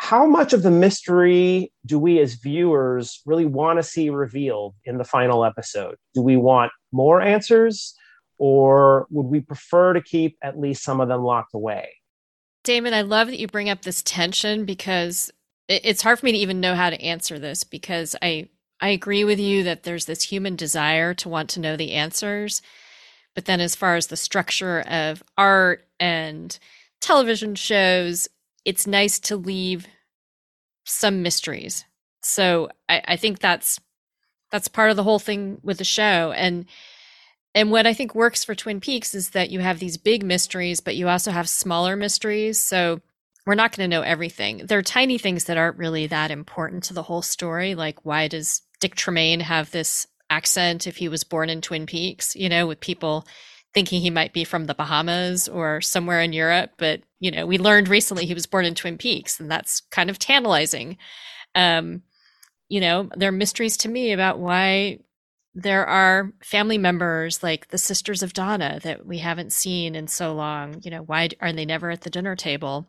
[0.00, 4.98] how much of the mystery do we as viewers really want to see revealed in
[4.98, 5.94] the final episode?
[6.14, 7.94] Do we want more answers
[8.36, 11.90] or would we prefer to keep at least some of them locked away?
[12.64, 15.30] Damon, I love that you bring up this tension because
[15.68, 18.48] it's hard for me to even know how to answer this because I
[18.80, 22.60] I agree with you that there's this human desire to want to know the answers.
[23.34, 26.56] But then, as far as the structure of art and
[27.00, 28.28] television shows,
[28.64, 29.86] it's nice to leave
[30.84, 31.84] some mysteries.
[32.22, 33.80] So I, I think that's
[34.50, 36.32] that's part of the whole thing with the show.
[36.36, 36.66] And
[37.54, 40.80] and what I think works for Twin Peaks is that you have these big mysteries,
[40.80, 42.60] but you also have smaller mysteries.
[42.60, 43.00] So
[43.46, 44.66] we're not going to know everything.
[44.66, 47.74] There are tiny things that aren't really that important to the whole story.
[47.74, 52.34] Like, why does Dick Tremayne have this accent if he was born in Twin Peaks?
[52.34, 53.26] You know, with people
[53.74, 56.70] thinking he might be from the Bahamas or somewhere in Europe.
[56.78, 60.08] But, you know, we learned recently he was born in Twin Peaks, and that's kind
[60.08, 60.96] of tantalizing.
[61.54, 62.02] Um,
[62.68, 65.00] you know, there are mysteries to me about why
[65.54, 70.34] there are family members like the sisters of Donna that we haven't seen in so
[70.34, 70.80] long.
[70.82, 72.88] You know, why are they never at the dinner table?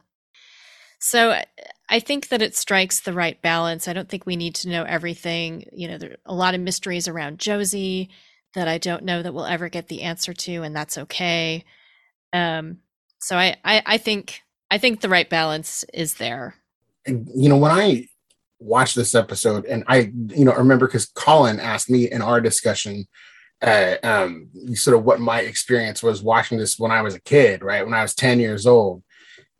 [1.05, 1.39] So
[1.87, 3.87] I think that it strikes the right balance.
[3.87, 5.69] I don't think we need to know everything.
[5.71, 8.09] You know, there are a lot of mysteries around Josie
[8.55, 11.63] that I don't know that we'll ever get the answer to, and that's okay.
[12.33, 12.79] Um,
[13.19, 14.41] so I, I, I think
[14.71, 16.55] I think the right balance is there.
[17.05, 18.07] You know, when I
[18.57, 23.05] watched this episode, and I, you know, remember because Colin asked me in our discussion,
[23.61, 27.63] uh, um, sort of what my experience was watching this when I was a kid,
[27.63, 27.85] right?
[27.85, 29.03] When I was 10 years old.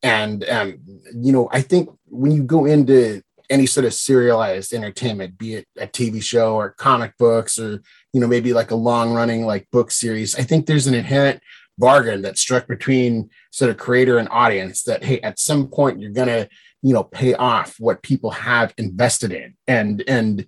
[0.06, 0.78] And, um,
[1.16, 5.68] you know, I think when you go into any sort of serialized entertainment, be it
[5.80, 7.82] a TV show or comic books or,
[8.14, 11.42] you know, maybe like a long running like book series, I think there's an inherent
[11.80, 16.14] bargain that's struck between sort of creator and audience that, hey, at some point you're
[16.14, 16.48] to,
[16.86, 19.56] you know pay off what people have invested in.
[19.68, 20.46] And and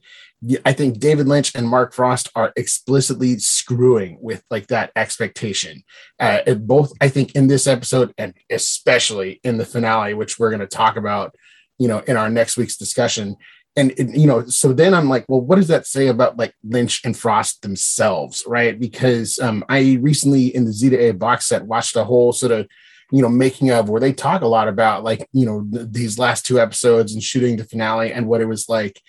[0.65, 5.83] i think david lynch and mark frost are explicitly screwing with like that expectation.
[6.19, 10.59] Uh, both i think in this episode and especially in the finale which we're going
[10.59, 11.35] to talk about
[11.79, 13.35] you know in our next week's discussion.
[13.75, 17.01] And you know so then i'm like well what does that say about like lynch
[17.05, 18.79] and frost themselves right?
[18.79, 22.51] Because um, i recently in the z to a box set watched a whole sort
[22.51, 22.67] of
[23.11, 26.17] you know making of where they talk a lot about like you know th- these
[26.17, 28.99] last two episodes and shooting the finale and what it was like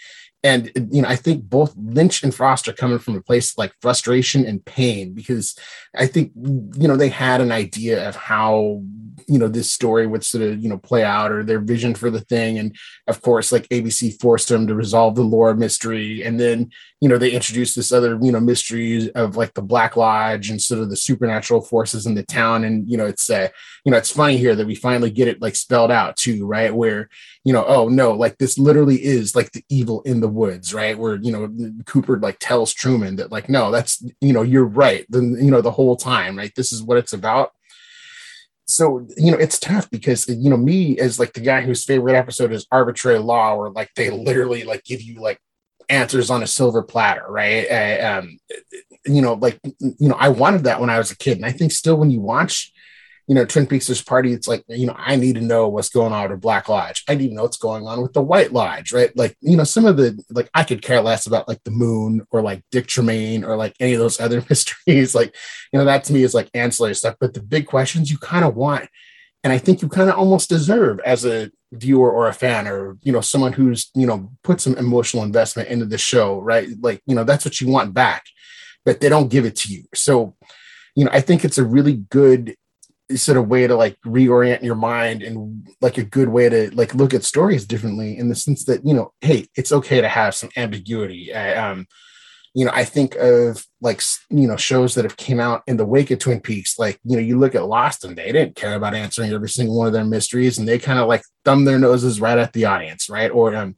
[0.48, 3.72] and you know i think both lynch and frost are coming from a place like
[3.82, 5.56] frustration and pain because
[5.96, 8.80] i think you know they had an idea of how
[9.26, 12.10] you know this story would sort of you know play out or their vision for
[12.10, 12.58] the thing.
[12.58, 12.76] And
[13.06, 16.22] of course like abc forced them to resolve the lore mystery.
[16.22, 16.70] And then
[17.00, 20.60] you know they introduced this other you know mystery of like the black lodge and
[20.60, 22.64] sort of the supernatural forces in the town.
[22.64, 23.48] And you know it's uh
[23.84, 26.74] you know it's funny here that we finally get it like spelled out too right?
[26.74, 27.08] Where
[27.44, 30.98] you know oh no like this literally is like the evil in the woods right?
[30.98, 35.04] Where you know cooper like tells truman that like no that's you know you're right.
[35.08, 36.54] Then you know the whole time right?
[36.54, 37.52] This is what it's about.
[38.66, 42.16] So you know it's tough because you know me as like the guy whose favorite
[42.16, 45.38] episode is arbitrary law where like they literally like give you like
[45.88, 47.66] answers on a silver platter right?
[47.70, 48.38] Uh, um
[49.06, 51.52] you know like you know i wanted that when i was a kid and i
[51.52, 52.72] think still when you watch
[53.28, 55.90] you know, Twin Peaks' is party, it's like, you know, I need to know what's
[55.90, 57.04] going on with Black Lodge.
[57.08, 59.14] I need to know what's going on with the White Lodge, right?
[59.14, 62.26] Like, you know, some of the, like, I could care less about like the moon
[62.30, 65.14] or like Dick Tremayne or like any of those other mysteries.
[65.14, 65.36] Like,
[65.72, 67.16] you know, that to me is like ancillary stuff.
[67.20, 68.88] But the big questions you kind of want,
[69.44, 72.96] and I think you kind of almost deserve as a viewer or a fan or,
[73.02, 76.66] you know, someone who's, you know, put some emotional investment into the show, right?
[76.80, 78.24] Like, you know, that's what you want back,
[78.86, 79.84] but they don't give it to you.
[79.94, 80.34] So,
[80.96, 82.56] you know, I think it's a really good
[83.16, 86.94] sort of way to like reorient your mind and like a good way to like
[86.94, 90.34] look at stories differently in the sense that you know hey it's okay to have
[90.34, 91.34] some ambiguity.
[91.34, 91.86] I, um
[92.54, 95.84] you know i think of like you know shows that have came out in the
[95.84, 98.74] wake of twin peaks like you know you look at lost and they didn't care
[98.74, 101.78] about answering every single one of their mysteries and they kind of like thumb their
[101.78, 103.30] noses right at the audience right?
[103.30, 103.74] Or um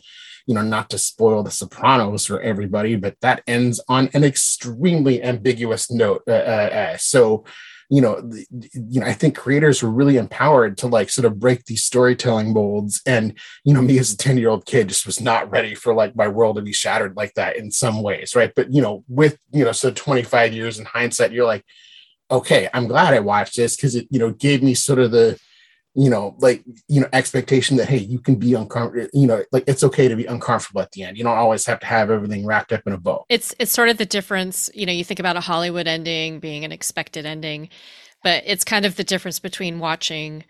[0.47, 5.22] you know not to spoil the sopranos for everybody but that ends on an extremely
[5.22, 7.45] ambiguous note uh, uh, uh so
[7.91, 11.41] you know, the, you know, I think creators were really empowered to like sort of
[11.41, 13.03] break these storytelling molds.
[13.05, 15.93] And, you know, me as a 10 year old kid just was not ready for
[15.93, 18.36] like my world to be shattered like that in some ways.
[18.36, 18.53] Right.
[18.55, 21.64] But, you know, with, you know, so 25 years in hindsight, you're like,
[22.30, 25.36] okay, I'm glad I watched this because it, you know, gave me sort of the,
[25.95, 29.64] you know, like, you know, expectation that, hey, you can be uncomfortable, you know, like
[29.66, 31.18] it's okay to be uncomfortable at the end.
[31.18, 33.24] You don't always have to have everything wrapped up in a bow.
[33.28, 36.64] It's it's sort of the difference, you know, you think about a Hollywood ending being
[36.64, 37.68] an expected ending,
[38.22, 40.45] but it's kind of the difference between watching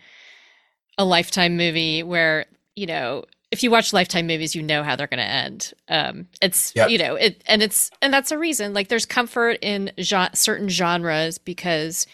[0.99, 2.45] a lifetime movie where,
[2.76, 6.28] you know, if you watch lifetime movies you know how they're going to end um
[6.41, 6.88] it's yep.
[6.88, 10.68] you know it and it's and that's a reason like there's comfort in genre, certain
[10.68, 12.07] genres because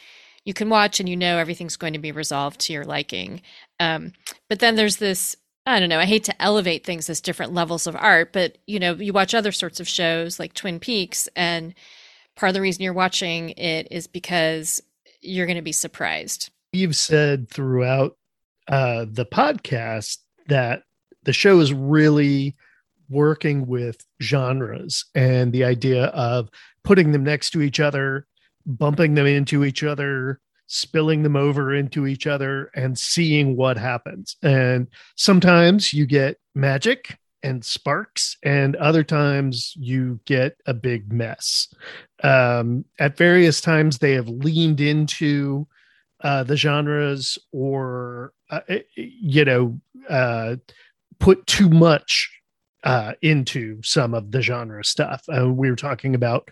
[0.47, 3.43] you can watch and you know everything's going to be resolved to your liking.
[3.79, 4.15] Um,
[4.49, 5.37] but then there's this
[5.69, 8.79] I don't know, I hate to elevate things as different levels of art, but you
[8.79, 11.75] know, you watch other sorts of shows like Twin Peaks and
[12.37, 14.81] part of the reason you're watching it is because
[15.21, 16.51] you're going to be surprised.
[16.73, 18.17] You've said throughout
[18.69, 20.83] uh, the podcast that
[21.25, 22.55] the show is really
[23.09, 26.49] working with genres and the idea of
[26.85, 28.27] putting them next to each other,
[28.67, 34.37] bumping them into each other, spilling them over into each other, and seeing what happens.
[34.43, 41.73] And sometimes you get magic and sparks, and other times you get a big mess.
[42.23, 45.69] Um, at various times, they have leaned into
[46.23, 50.57] uh, the genres or, uh, eh, you know, uh,
[51.21, 52.31] put too much
[52.85, 55.23] uh, into some of the genre stuff.
[55.29, 56.49] Uh, we were talking about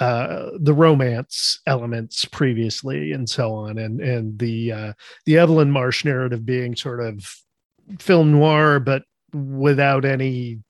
[0.00, 4.92] uh, the romance elements previously, and so on, and and the uh,
[5.26, 7.34] the Evelyn Marsh narrative being sort of
[7.98, 9.02] film noir, but
[9.34, 10.60] without any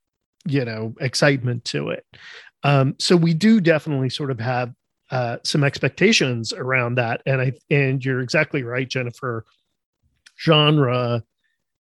[0.47, 2.05] you know excitement to it.
[2.65, 4.73] Um, so we do definitely sort of have
[5.11, 9.45] uh, some expectations around that, and I and you're exactly right, Jennifer.
[10.41, 11.23] Genre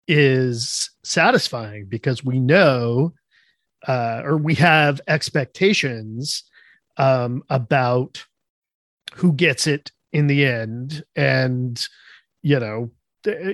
[0.07, 3.13] is satisfying because we know
[3.87, 6.43] uh, or we have expectations
[6.97, 8.25] um, about
[9.15, 11.03] who gets it in the end.
[11.15, 11.83] And
[12.43, 12.91] you know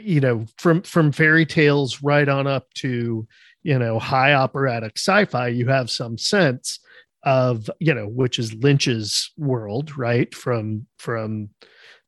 [0.01, 3.27] you know from from fairy tales right on up to
[3.63, 6.79] you know high operatic sci-fi you have some sense
[7.23, 10.33] of you know which is lynch's world right?
[10.33, 11.49] From from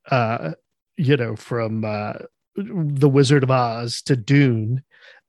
[0.10, 0.52] uh
[0.96, 2.14] you know from uh
[2.56, 4.84] the Wizard of Oz to Dune,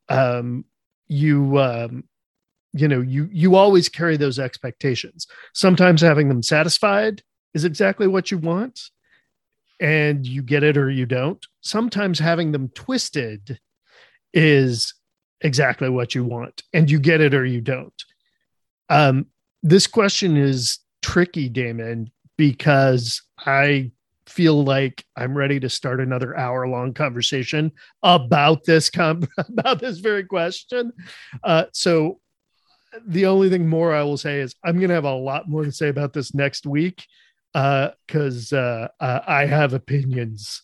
[0.09, 0.65] um,
[1.09, 2.05] you um,
[2.73, 5.27] you know you you always carry those expectations.
[5.55, 7.23] Sometimes having them satisfied
[7.55, 8.91] is exactly what you want,
[9.81, 11.45] and you get it or you don't.
[11.61, 13.59] Sometimes having them twisted
[14.33, 14.95] is
[15.41, 18.05] exactly what you want, and you get it or you don't.
[18.89, 19.27] Um,
[19.63, 23.91] this question is tricky, Damon, because I
[24.27, 29.99] feel like I'm ready to start another hour long conversation about this com- about this
[29.99, 30.93] very question.
[31.43, 32.21] Uh, so
[33.07, 35.65] the only thing more I will say is I'm going to have a lot more
[35.65, 37.07] to say about this next week
[37.53, 40.63] because uh, uh, uh, I have opinions.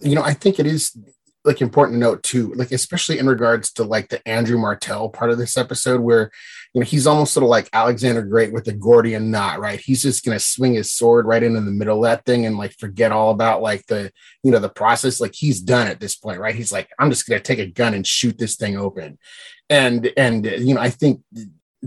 [0.00, 0.96] You know, I think it is
[1.44, 5.30] like important to note too, like especially in regards to like the Andrew Martell part
[5.30, 6.30] of this episode, where
[6.72, 9.78] you know he's almost sort of like Alexander Great with the Gordian knot, right?
[9.78, 12.74] He's just gonna swing his sword right into the middle of that thing and like
[12.78, 14.10] forget all about like the
[14.42, 15.20] you know the process.
[15.20, 16.54] Like he's done at this point, right?
[16.54, 19.18] He's like, I'm just gonna take a gun and shoot this thing open,
[19.68, 21.20] and and you know I think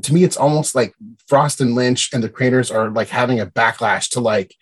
[0.03, 0.93] to me it's almost like
[1.27, 4.53] Frost and Lynch and the creators are like having a backlash to like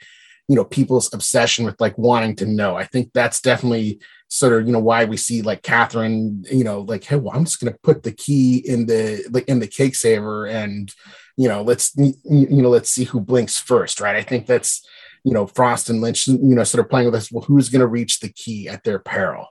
[0.48, 2.78] you know people's obsession with like wanting to know.
[2.78, 6.82] I think that's definitely sort of you know why we see like Catherine, you know,
[6.82, 9.96] like hey, well, I'm just gonna put the key in the like in the cake
[9.96, 10.92] saver, and
[11.38, 14.16] you know, let's you know, let's see who blinks first, right?
[14.16, 14.88] I think that's
[15.24, 17.32] you know Frost and Lynch, you know, sort of playing with us.
[17.32, 19.48] Well, who's gonna reach the key at their peril?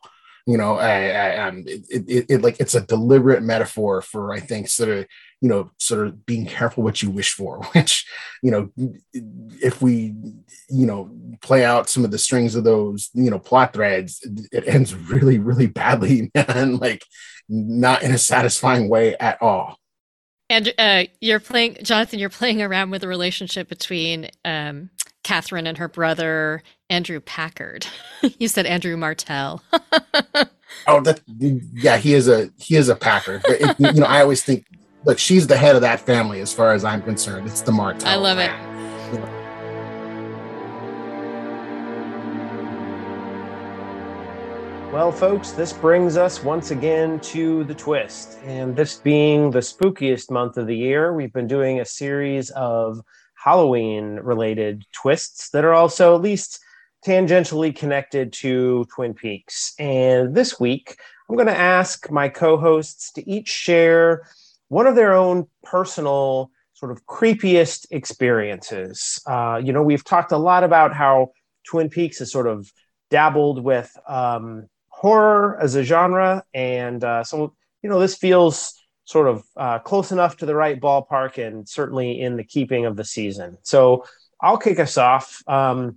[0.46, 4.40] You know, I, I, um, it, it, it like it's a deliberate metaphor for I
[4.40, 5.06] think sort of
[5.44, 8.06] you know sort of being careful what you wish for which
[8.42, 8.70] you know
[9.62, 10.14] if we
[10.70, 14.66] you know play out some of the strings of those you know plot threads it
[14.66, 17.04] ends really really badly and like
[17.46, 19.78] not in a satisfying way at all.
[20.48, 24.88] And uh, you're playing jonathan you're playing around with the relationship between um,
[25.24, 26.62] catherine and her brother
[26.94, 27.86] andrew packard
[28.38, 29.62] you said andrew martell
[30.86, 34.20] oh that yeah he is a he is a packard but it, you know i
[34.20, 34.64] always think
[35.04, 37.46] look, she's the head of that family as far as I'm concerned.
[37.46, 38.08] It's the Martell.
[38.08, 38.50] I love it.
[44.92, 48.38] Well, folks, this brings us once again to the twist.
[48.44, 53.00] And this being the spookiest month of the year, we've been doing a series of
[53.34, 56.60] Halloween related twists that are also at least
[57.04, 59.74] tangentially connected to Twin Peaks.
[59.78, 60.96] And this week,
[61.28, 64.26] I'm going to ask my co hosts to each share
[64.68, 69.22] one of their own personal sort of creepiest experiences.
[69.26, 71.32] Uh, you know, we've talked a lot about how
[71.66, 72.70] Twin Peaks has sort of
[73.10, 78.74] dabbled with um, horror as a genre, and uh, so you know, this feels
[79.04, 82.96] sort of uh, close enough to the right ballpark, and certainly in the keeping of
[82.96, 83.58] the season.
[83.62, 84.04] So
[84.40, 85.96] I'll kick us off, um,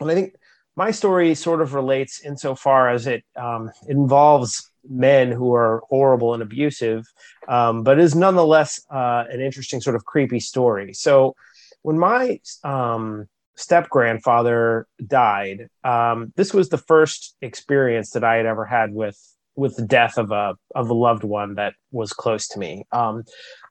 [0.00, 0.34] and I think
[0.76, 6.42] my story sort of relates insofar as it, um, involves men who are horrible and
[6.42, 7.06] abusive,
[7.48, 10.92] um, but is nonetheless uh, an interesting sort of creepy story.
[10.92, 11.34] So
[11.82, 18.46] when my um, step grandfather died, um, this was the first experience that I had
[18.46, 19.18] ever had with
[19.56, 22.84] with the death of a of a loved one that was close to me.
[22.90, 23.22] Um,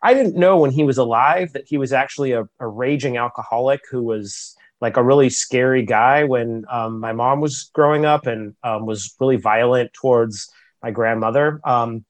[0.01, 3.81] I didn't know when he was alive that he was actually a, a raging alcoholic
[3.91, 8.53] who was like a really scary guy when um, my mom was growing up and
[8.65, 10.51] um, was really violent towards
[10.83, 11.61] my grandmother.
[11.63, 12.03] Um,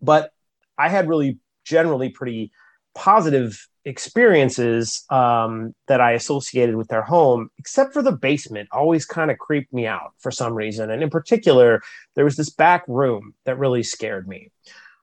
[0.00, 0.32] but
[0.78, 2.50] I had really generally pretty
[2.94, 9.30] positive experiences um, that I associated with their home, except for the basement, always kind
[9.30, 10.90] of creeped me out for some reason.
[10.90, 11.82] And in particular,
[12.14, 14.50] there was this back room that really scared me.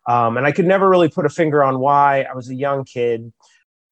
[0.08, 2.24] Um, and I could never really put a finger on why.
[2.24, 3.32] I was a young kid.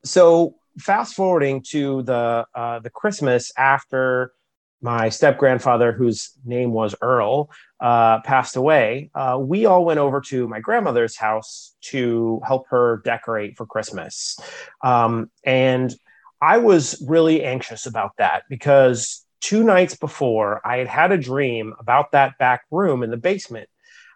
[0.04, 4.34] So fast forwarding to the uh, the Christmas after
[4.82, 7.50] my step grandfather, whose name was Earl,
[7.82, 13.02] uh, passed away, uh, we all went over to my grandmother's house to help her
[13.04, 14.40] decorate for Christmas.
[14.82, 15.94] Um, and
[16.42, 21.74] I was really anxious about that because two nights before, I had had a dream
[21.80, 23.70] about that back room in the basement.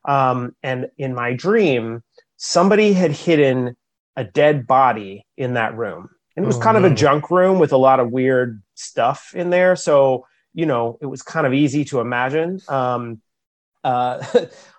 [0.05, 2.03] Um, and in my dream,
[2.38, 3.76] somebody had hidden
[4.16, 6.09] a dead body in that room.
[6.36, 6.86] And it was oh, kind no.
[6.86, 9.75] of a junk room with a lot of weird stuff in there.
[9.75, 13.21] So you know, it was kind of easy to imagine um,
[13.84, 14.23] uh,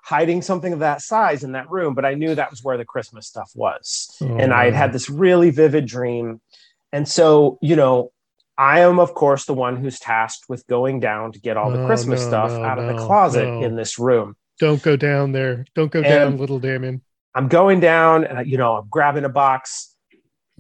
[0.03, 1.95] hiding something of that size in that room.
[1.95, 4.17] But I knew that was where the Christmas stuff was.
[4.21, 6.41] Oh, and I had had this really vivid dream.
[6.93, 8.13] And so, you know,
[8.57, 11.85] I am, of course, the one who's tasked with going down to get all the
[11.87, 14.37] Christmas no, stuff out of the closet in this room.
[14.61, 15.67] Don't go down there.
[15.75, 17.03] Don't go and down, little Damon.
[17.35, 19.94] I'm going down and, you know, I'm grabbing a box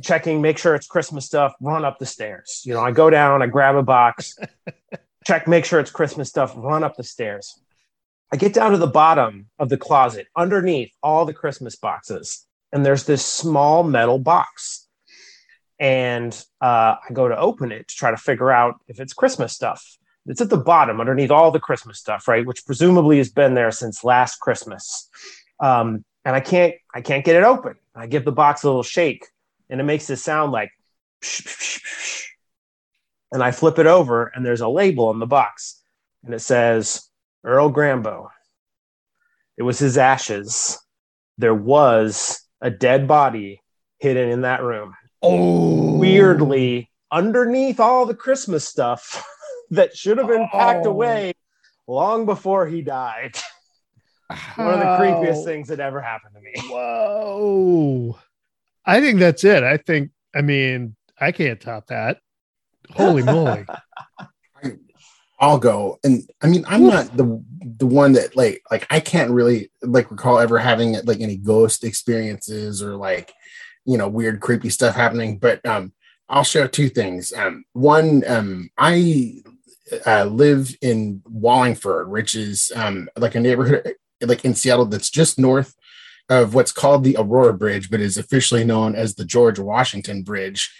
[0.02, 2.62] checking, make sure it's Christmas stuff, run up the stairs.
[2.64, 4.36] You know, I go down, I grab a box,
[5.26, 7.60] check, make sure it's Christmas stuff, run up the stairs.
[8.32, 12.84] I get down to the bottom of the closet underneath all the Christmas boxes, and
[12.84, 14.88] there's this small metal box.
[15.78, 19.52] And uh, I go to open it to try to figure out if it's Christmas
[19.52, 19.84] stuff.
[20.26, 22.46] It's at the bottom underneath all the Christmas stuff, right?
[22.46, 25.08] Which presumably has been there since last Christmas.
[25.60, 27.74] Um, and I can't, I can't get it open.
[27.94, 29.26] I give the box a little shake,
[29.70, 30.70] and it makes this sound like.
[33.32, 35.82] And I flip it over, and there's a label on the box,
[36.24, 37.08] and it says
[37.42, 38.28] Earl Grambo.
[39.56, 40.78] It was his ashes.
[41.38, 43.60] There was a dead body
[43.98, 44.94] hidden in that room.
[45.22, 49.26] Oh, weirdly, underneath all the Christmas stuff
[49.70, 50.90] that should have been packed oh.
[50.90, 51.32] away
[51.86, 53.36] long before he died.
[54.56, 56.52] One of the creepiest things that ever happened to me.
[56.68, 58.18] Whoa.
[58.86, 59.62] I think that's it.
[59.62, 62.18] I think, I mean, I can't top that.
[62.90, 63.64] Holy moly.
[65.40, 65.98] I'll go.
[66.04, 67.42] And I mean, I'm not the
[67.78, 71.84] the one that like like I can't really like recall ever having like any ghost
[71.84, 73.32] experiences or like
[73.84, 75.38] you know weird creepy stuff happening.
[75.38, 75.92] But um,
[76.28, 77.32] I'll share two things.
[77.32, 79.42] Um, one, um, I
[80.06, 85.38] uh, live in Wallingford, which is um like a neighborhood like in Seattle that's just
[85.38, 85.74] north
[86.28, 90.72] of what's called the Aurora Bridge, but is officially known as the George Washington Bridge.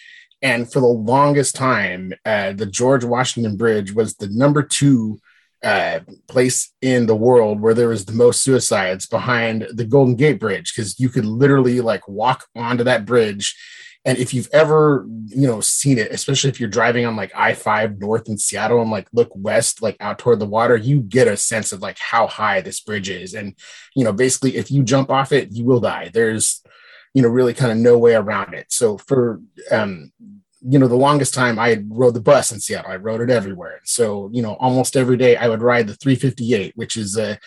[0.43, 5.19] And for the longest time, uh, the George Washington Bridge was the number two
[5.63, 10.39] uh, place in the world where there was the most suicides behind the Golden Gate
[10.39, 13.57] Bridge because you could literally like walk onto that bridge.
[14.07, 17.55] And if you've ever, you know, seen it, especially if you're driving on like I
[17.55, 21.27] 5 north in Seattle and like look west, like out toward the water, you get
[21.27, 23.33] a sense of like how high this bridge is.
[23.33, 23.55] And,
[23.95, 26.11] you know, basically, if you jump off it, you will die.
[26.13, 26.63] There's,
[27.15, 28.67] you know, really kind of no way around it.
[28.71, 29.41] So for,
[29.71, 30.13] um,
[30.61, 33.81] you know, the longest time I rode the bus in Seattle, I rode it everywhere.
[33.85, 37.39] So, you know, almost every day I would ride the 358, which is a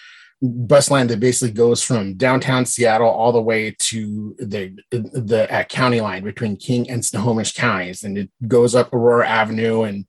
[0.42, 5.64] bus line that basically goes from downtown Seattle all the way to the the uh,
[5.64, 10.06] county line between King and Snohomish counties, and it goes up Aurora Avenue, and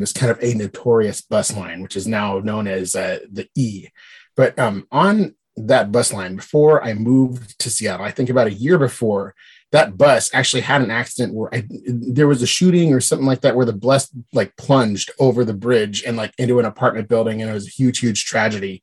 [0.00, 3.48] know, it's kind of a notorious bus line, which is now known as uh, the
[3.54, 3.88] E.
[4.36, 8.06] But um, on that bus line before I moved to Seattle.
[8.06, 9.34] I think about a year before
[9.72, 13.42] that bus actually had an accident where I, there was a shooting or something like
[13.42, 17.40] that where the bus like plunged over the bridge and like into an apartment building
[17.40, 18.82] and it was a huge huge tragedy.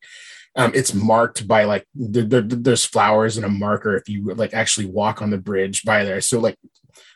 [0.57, 4.53] Um, it's marked by like there, there, there's flowers and a marker if you like
[4.53, 6.19] actually walk on the bridge by there.
[6.19, 6.57] So like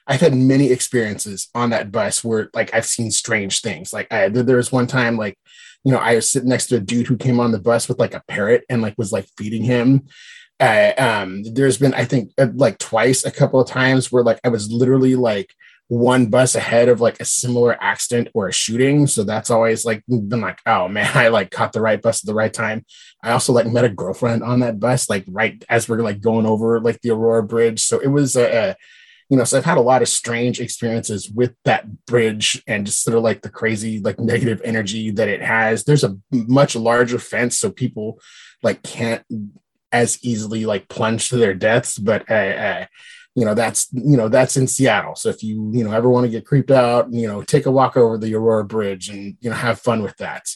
[0.06, 3.94] I've had many experiences on that bus where like I've seen strange things.
[3.94, 5.38] Like I, there was one time like
[5.84, 8.00] you know, I was sitting next to a dude who came on the bus with
[8.00, 10.08] like a parrot and like was like feeding him.
[10.60, 14.40] Uh, um, there's been, I think, uh, like twice, a couple of times where like
[14.44, 15.56] I was literally like
[15.92, 19.06] one bus ahead of like a similar accident or a shooting.
[19.08, 22.28] So that's always like been like, oh man, I like caught the right bus at
[22.28, 22.86] the right time.
[23.22, 26.46] I also like met a girlfriend on that bus, like right as we're like going
[26.46, 27.82] over like the Aurora Bridge.
[27.82, 28.76] So it was a, a
[29.30, 33.04] you know, so I've had a lot of strange experiences with that bridge and just
[33.04, 35.84] sort of like the crazy, like negative energy that it has.
[35.84, 38.22] There's a much larger fence, so people
[38.64, 39.26] like can't
[39.92, 42.86] as easily like plunge to their deaths, but uh, uh,
[43.36, 45.16] you know that's you know that's in Seattle.
[45.16, 47.72] So if you you know ever want to get creeped out, you know take a
[47.72, 50.48] walk over the Aurora Bridge and you know have fun with that.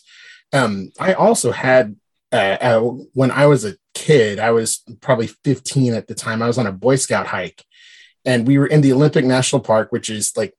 [0.53, 1.95] Um, I also had
[2.31, 2.79] uh, uh,
[3.13, 6.41] when I was a kid, I was probably 15 at the time.
[6.41, 7.63] I was on a Boy Scout hike,
[8.25, 10.53] and we were in the Olympic National Park, which is like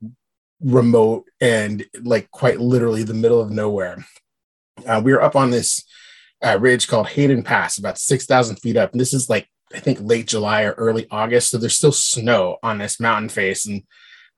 [0.60, 4.04] remote and like quite literally the middle of nowhere.
[4.86, 5.84] Uh, we were up on this
[6.44, 8.92] uh, ridge called Hayden Pass, about 6,000 feet up.
[8.92, 11.50] And this is like, I think late July or early August.
[11.50, 13.66] So there's still snow on this mountain face.
[13.66, 13.82] And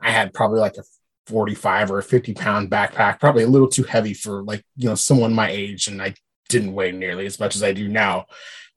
[0.00, 0.84] I had probably like a
[1.26, 4.94] 45 or a 50 pound backpack, probably a little too heavy for like, you know,
[4.94, 5.86] someone my age.
[5.86, 6.14] And I
[6.48, 8.26] didn't weigh nearly as much as I do now.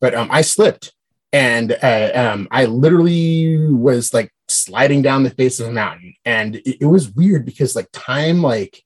[0.02, 0.94] But um, I slipped
[1.34, 6.58] and uh, um, I literally was like sliding down the face of a mountain, and
[6.58, 8.84] it, it, was weird because like time like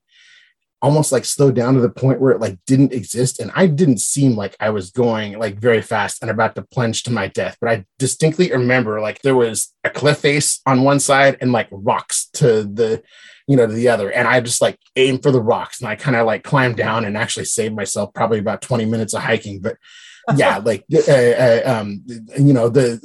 [0.82, 3.98] almost like slowed down to the point where it like didn't exist, and I didn't
[3.98, 7.56] seem like I was going like very fast and about to plunge to my death,
[7.60, 11.68] but I distinctly remember like there was a cliff face on one side and like
[11.70, 13.02] rocks to the
[13.46, 15.96] you know to the other, and I just like aimed for the rocks, and I
[15.96, 19.60] kind of like climbed down and actually saved myself probably about twenty minutes of hiking,
[19.60, 19.76] but
[20.36, 22.02] yeah, like uh, uh, um,
[22.38, 23.00] you know the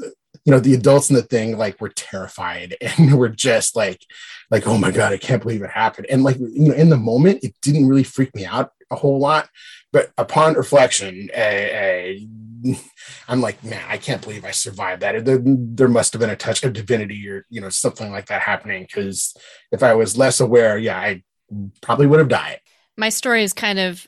[0.45, 4.05] you know the adults in the thing like were terrified and were just like
[4.51, 6.07] like oh my god I can't believe it happened.
[6.09, 9.17] And like you know in the moment it didn't really freak me out a whole
[9.17, 9.49] lot.
[9.91, 12.13] But upon reflection uh, uh,
[13.27, 15.25] I'm like man I can't believe I survived that.
[15.25, 18.41] There, there must have been a touch of divinity or you know something like that
[18.41, 18.83] happening.
[18.83, 19.35] Because
[19.71, 21.23] if I was less aware yeah I
[21.81, 22.59] probably would have died.
[22.97, 24.07] My story is kind of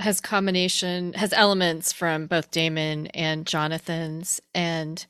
[0.00, 4.40] has combination has elements from both Damon and Jonathan's.
[4.54, 5.04] And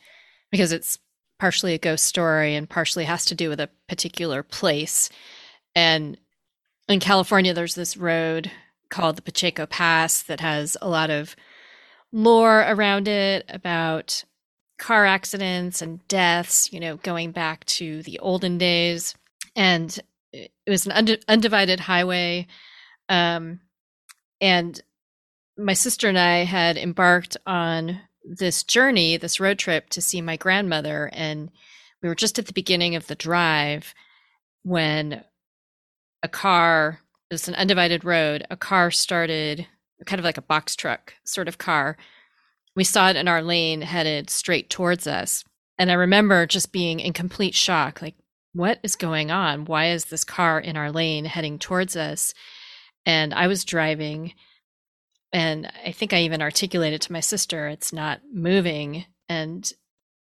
[0.51, 0.99] because it's
[1.41, 5.11] partially a ghost story and partially has to do with a particular place.
[5.75, 6.17] And
[6.89, 8.51] in California there's this road
[8.91, 11.35] called the Pacheco Pass that has a lot of
[12.13, 14.25] lore around it about
[14.79, 19.15] car accidents and deaths, you know, going back to the olden days.
[19.57, 19.99] And
[20.33, 22.47] it was an undivided highway
[23.09, 23.61] um,
[24.41, 24.81] and
[25.59, 30.37] my sister and I had embarked on this journey, this road trip to see my
[30.37, 31.11] grandmother.
[31.13, 31.51] And
[32.03, 33.95] we were just at the beginning of the drive
[34.63, 35.25] when
[36.23, 39.67] a car, it's an undivided road, a car started
[40.07, 41.97] kind of like a box truck sort of car.
[42.75, 45.45] We saw it in our lane headed straight towards us.
[45.79, 48.15] And I remember just being in complete shock like,
[48.53, 49.65] what is going on?
[49.67, 52.35] Why is this car in our lane heading towards us?
[53.07, 54.35] and I was driving
[55.33, 59.05] and I think I even articulated to my sister it's not moving.
[59.29, 59.71] And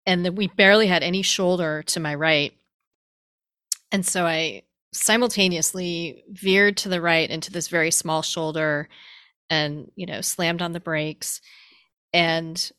[0.06, 2.52] and that we barely had any shoulder to my right.
[3.92, 4.62] And so I
[4.92, 8.88] simultaneously veered to the right into this very small shoulder
[9.48, 11.40] and you know slammed on the brakes.
[12.12, 12.70] And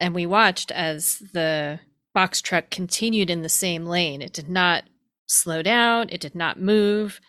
[0.00, 1.80] and we watched as the
[2.14, 4.22] box truck continued in the same lane.
[4.22, 4.84] It did not
[5.26, 6.08] slow down.
[6.10, 7.20] It did not move.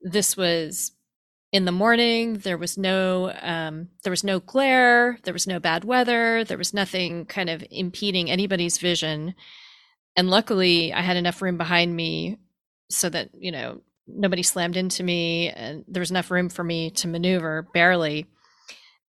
[0.00, 0.92] This was
[1.54, 5.84] in the morning there was no um, there was no glare there was no bad
[5.84, 9.36] weather there was nothing kind of impeding anybody's vision.
[10.16, 12.38] And luckily i had enough room behind me
[12.90, 16.90] so that you know nobody slammed into me and there was enough room for me
[16.90, 18.26] to maneuver barely.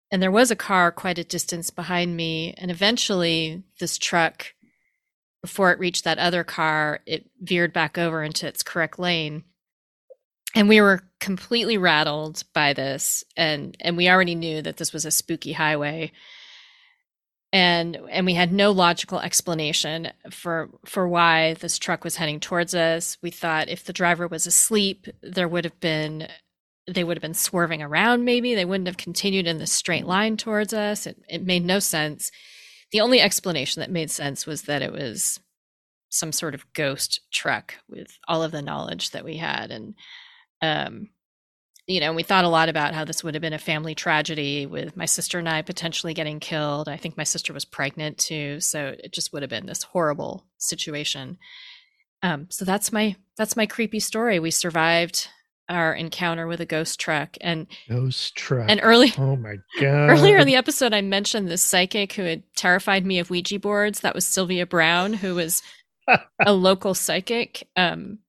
[0.10, 4.54] And there was a car quite a distance behind me and eventually this truck
[5.42, 9.44] before it reached that other car it veered back over into its correct lane
[10.56, 15.06] and we were completely rattled by this and and we already knew that this was
[15.06, 16.12] a spooky highway.
[17.52, 22.76] And and we had no logical explanation for for why this truck was heading towards
[22.76, 23.18] us.
[23.22, 26.28] We thought if the driver was asleep there would have been
[26.88, 28.56] they would have been swerving around maybe.
[28.56, 31.06] They wouldn't have continued in the straight line towards us.
[31.06, 32.32] It, it made no sense.
[32.92, 35.40] The only explanation that made sense was that it was
[36.10, 39.70] some sort of ghost truck with all of the knowledge that we had.
[39.70, 39.94] And
[40.62, 41.10] um,
[41.90, 44.68] you know, we thought a lot about how this would have been a family tragedy
[44.68, 46.88] with my sister and I potentially getting killed.
[46.88, 50.46] I think my sister was pregnant too, so it just would have been this horrible
[50.60, 51.40] situation.
[52.22, 54.40] Um, so that's my that's my creepy story.
[54.40, 55.30] We survived
[55.68, 58.70] our encounter with a ghost truck and ghost truck.
[58.70, 60.10] And early, oh my god!
[60.12, 64.02] Earlier in the episode, I mentioned this psychic who had terrified me of Ouija boards.
[64.02, 65.64] That was Sylvia Browne, who was
[66.46, 67.68] a local psychic.
[67.76, 68.20] Um,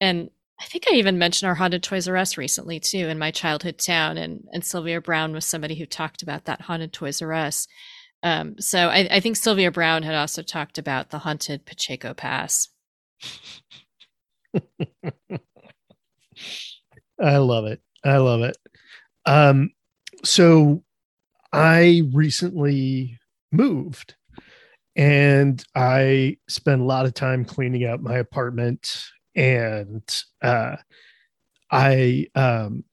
[0.00, 3.30] and I think I even mentioned our haunted Toys R Us recently too in my
[3.30, 7.32] childhood town, and and Sylvia Browne was somebody who talked about that haunted Toys R
[7.32, 7.68] Us.
[8.22, 12.68] Um, so I, I think Sylvia Browne had also talked about the haunted Pacheco Pass.
[17.20, 17.80] I love it.
[18.04, 18.56] I love it.
[19.26, 19.70] Um,
[20.24, 20.82] so
[21.52, 23.18] I recently
[23.52, 24.16] moved.
[24.96, 29.04] And I spent a lot of time cleaning out my apartment.
[29.38, 30.02] And
[30.42, 30.76] uh,
[31.70, 32.84] I, um,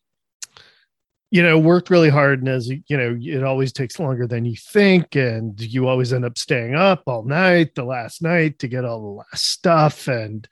[1.31, 2.39] you know, worked really hard.
[2.39, 5.15] And as you know, it always takes longer than you think.
[5.15, 9.01] And you always end up staying up all night, the last night to get all
[9.01, 10.07] the last stuff.
[10.07, 10.47] And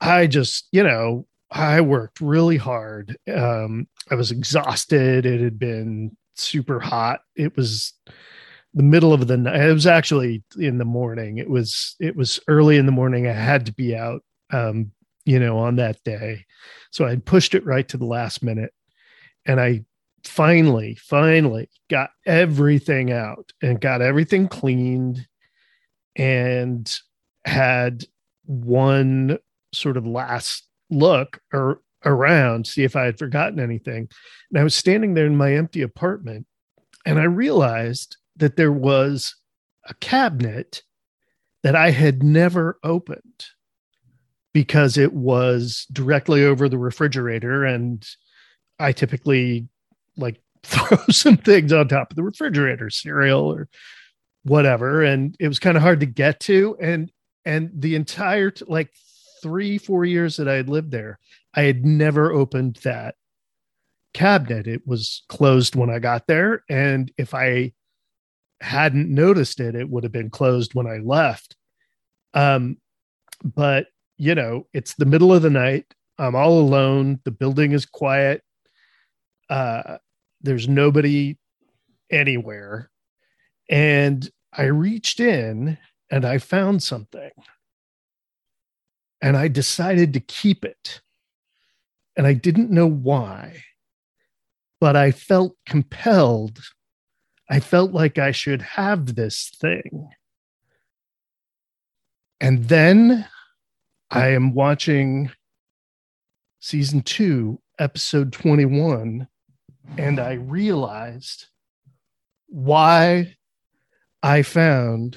[0.00, 3.16] I just, you know, I worked really hard.
[3.32, 5.26] Um, I was exhausted.
[5.26, 7.20] It had been super hot.
[7.34, 7.92] It was
[8.74, 9.60] the middle of the night.
[9.60, 11.38] It was actually in the morning.
[11.38, 13.26] It was it was early in the morning.
[13.26, 14.22] I had to be out,
[14.52, 14.92] um,
[15.26, 16.46] you know, on that day.
[16.90, 18.72] So I pushed it right to the last minute,
[19.44, 19.84] and I
[20.24, 25.26] finally, finally got everything out and got everything cleaned,
[26.16, 26.98] and
[27.44, 28.04] had
[28.46, 29.38] one
[29.72, 34.08] sort of last look or around, see if I had forgotten anything.
[34.50, 36.46] And I was standing there in my empty apartment,
[37.04, 39.34] and I realized that there was
[39.88, 40.82] a cabinet
[41.62, 43.46] that I had never opened
[44.56, 47.66] because it was directly over the refrigerator.
[47.66, 48.02] And
[48.78, 49.68] I typically
[50.16, 53.68] like throw some things on top of the refrigerator, cereal or
[54.44, 55.02] whatever.
[55.02, 56.74] And it was kind of hard to get to.
[56.80, 57.12] And
[57.44, 58.90] and the entire like
[59.42, 61.18] three, four years that I had lived there,
[61.52, 63.16] I had never opened that
[64.14, 64.66] cabinet.
[64.66, 66.64] It was closed when I got there.
[66.70, 67.74] And if I
[68.62, 71.56] hadn't noticed it, it would have been closed when I left.
[72.32, 72.78] Um,
[73.44, 75.86] but you know, it's the middle of the night.
[76.18, 77.20] I'm all alone.
[77.24, 78.42] The building is quiet.
[79.50, 79.98] Uh,
[80.40, 81.36] there's nobody
[82.10, 82.90] anywhere.
[83.68, 85.76] And I reached in
[86.10, 87.30] and I found something.
[89.20, 91.00] And I decided to keep it.
[92.16, 93.62] And I didn't know why,
[94.80, 96.60] but I felt compelled
[97.48, 100.10] I felt like I should have this thing.
[102.40, 103.26] And then
[104.10, 105.30] I am watching
[106.60, 109.26] season two, episode 21,
[109.98, 111.46] and I realized
[112.46, 113.36] why
[114.22, 115.16] I found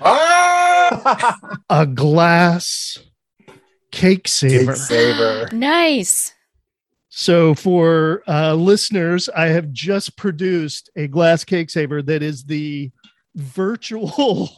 [1.69, 2.97] a glass
[3.91, 4.73] cake saver.
[4.73, 5.49] Cake saver.
[5.51, 6.33] nice.
[7.09, 12.91] So, for uh, listeners, I have just produced a glass cake saver that is the
[13.35, 14.49] virtual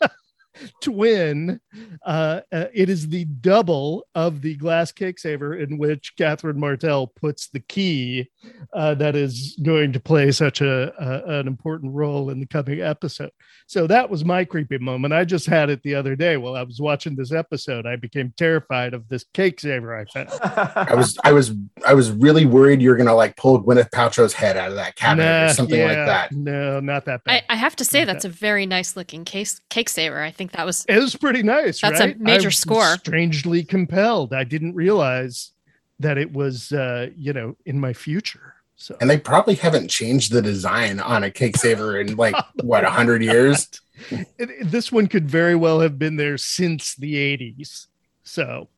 [0.82, 1.60] twin.
[2.04, 7.06] Uh, uh, it is the double of the glass cake saver in which Catherine Martell
[7.06, 8.30] puts the key
[8.72, 12.80] uh, that is going to play such a, a, an important role in the coming
[12.80, 13.30] episode.
[13.66, 15.14] So that was my creepy moment.
[15.14, 17.86] I just had it the other day while I was watching this episode.
[17.86, 20.28] I became terrified of this cake saver I found.
[20.42, 21.52] I was I was
[21.86, 25.24] I was really worried you're gonna like pull Gwyneth Paltrow's head out of that cabinet
[25.24, 26.32] nah, or something yeah, like that.
[26.32, 27.44] No, not that bad.
[27.48, 28.30] I, I have to say not that's that.
[28.30, 30.20] a very nice looking case cake saver.
[30.20, 31.63] I think that was it was pretty nice.
[31.66, 32.16] That's right?
[32.16, 32.96] a major score.
[32.96, 34.32] Strangely compelled.
[34.32, 35.52] I didn't realize
[36.00, 38.54] that it was uh, you know in my future.
[38.76, 42.84] So and they probably haven't changed the design on a cake saver in like what
[42.84, 43.68] a hundred years.
[44.10, 47.86] It, it, this one could very well have been there since the 80s.
[48.24, 48.68] So,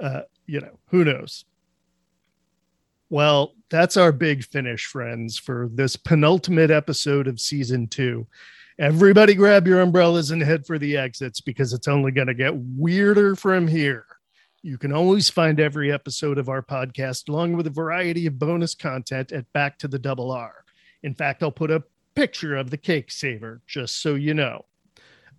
[0.00, 1.44] uh, you know, who knows?
[3.08, 8.26] Well, that's our big finish, friends, for this penultimate episode of season two.
[8.78, 12.56] Everybody grab your umbrellas and head for the exits because it's only going to get
[12.56, 14.06] weirder from here.
[14.62, 18.74] You can always find every episode of our podcast along with a variety of bonus
[18.74, 20.64] content at Back to the Double R.
[21.02, 21.84] In fact, I'll put a
[22.14, 24.64] picture of the cake saver just so you know.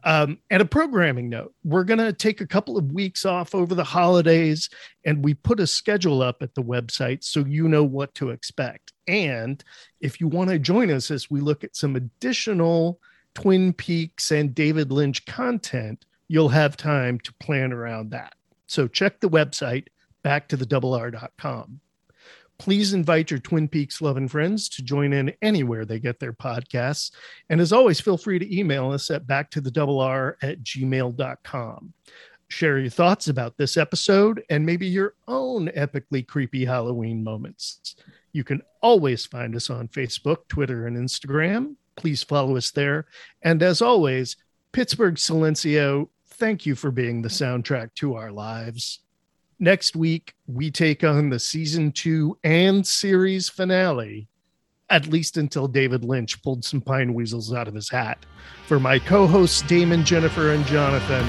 [0.03, 3.73] Um, and a programming note we're going to take a couple of weeks off over
[3.73, 4.69] the holidays,
[5.05, 8.91] and we put a schedule up at the website so you know what to expect.
[9.07, 9.63] And
[10.01, 12.99] if you want to join us as we look at some additional
[13.35, 18.33] Twin Peaks and David Lynch content, you'll have time to plan around that.
[18.67, 19.87] So check the website
[20.23, 21.79] back to the double R.com.
[22.59, 27.11] Please invite your Twin Peaks loving friends to join in anywhere they get their podcasts.
[27.49, 30.63] And as always, feel free to email us at back to the double R at
[30.63, 31.93] gmail.com.
[32.47, 37.95] Share your thoughts about this episode and maybe your own epically creepy Halloween moments.
[38.31, 41.75] You can always find us on Facebook, Twitter, and Instagram.
[41.95, 43.05] Please follow us there.
[43.41, 44.35] And as always,
[44.71, 48.99] Pittsburgh Silencio thank you for being the soundtrack to our lives.
[49.59, 54.27] Next week, we take on the season two and series finale,
[54.89, 58.25] at least until David Lynch pulled some pine weasels out of his hat.
[58.67, 61.25] For my co hosts, Damon, Jennifer, and Jonathan,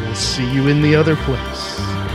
[0.00, 2.07] we'll see you in the other place.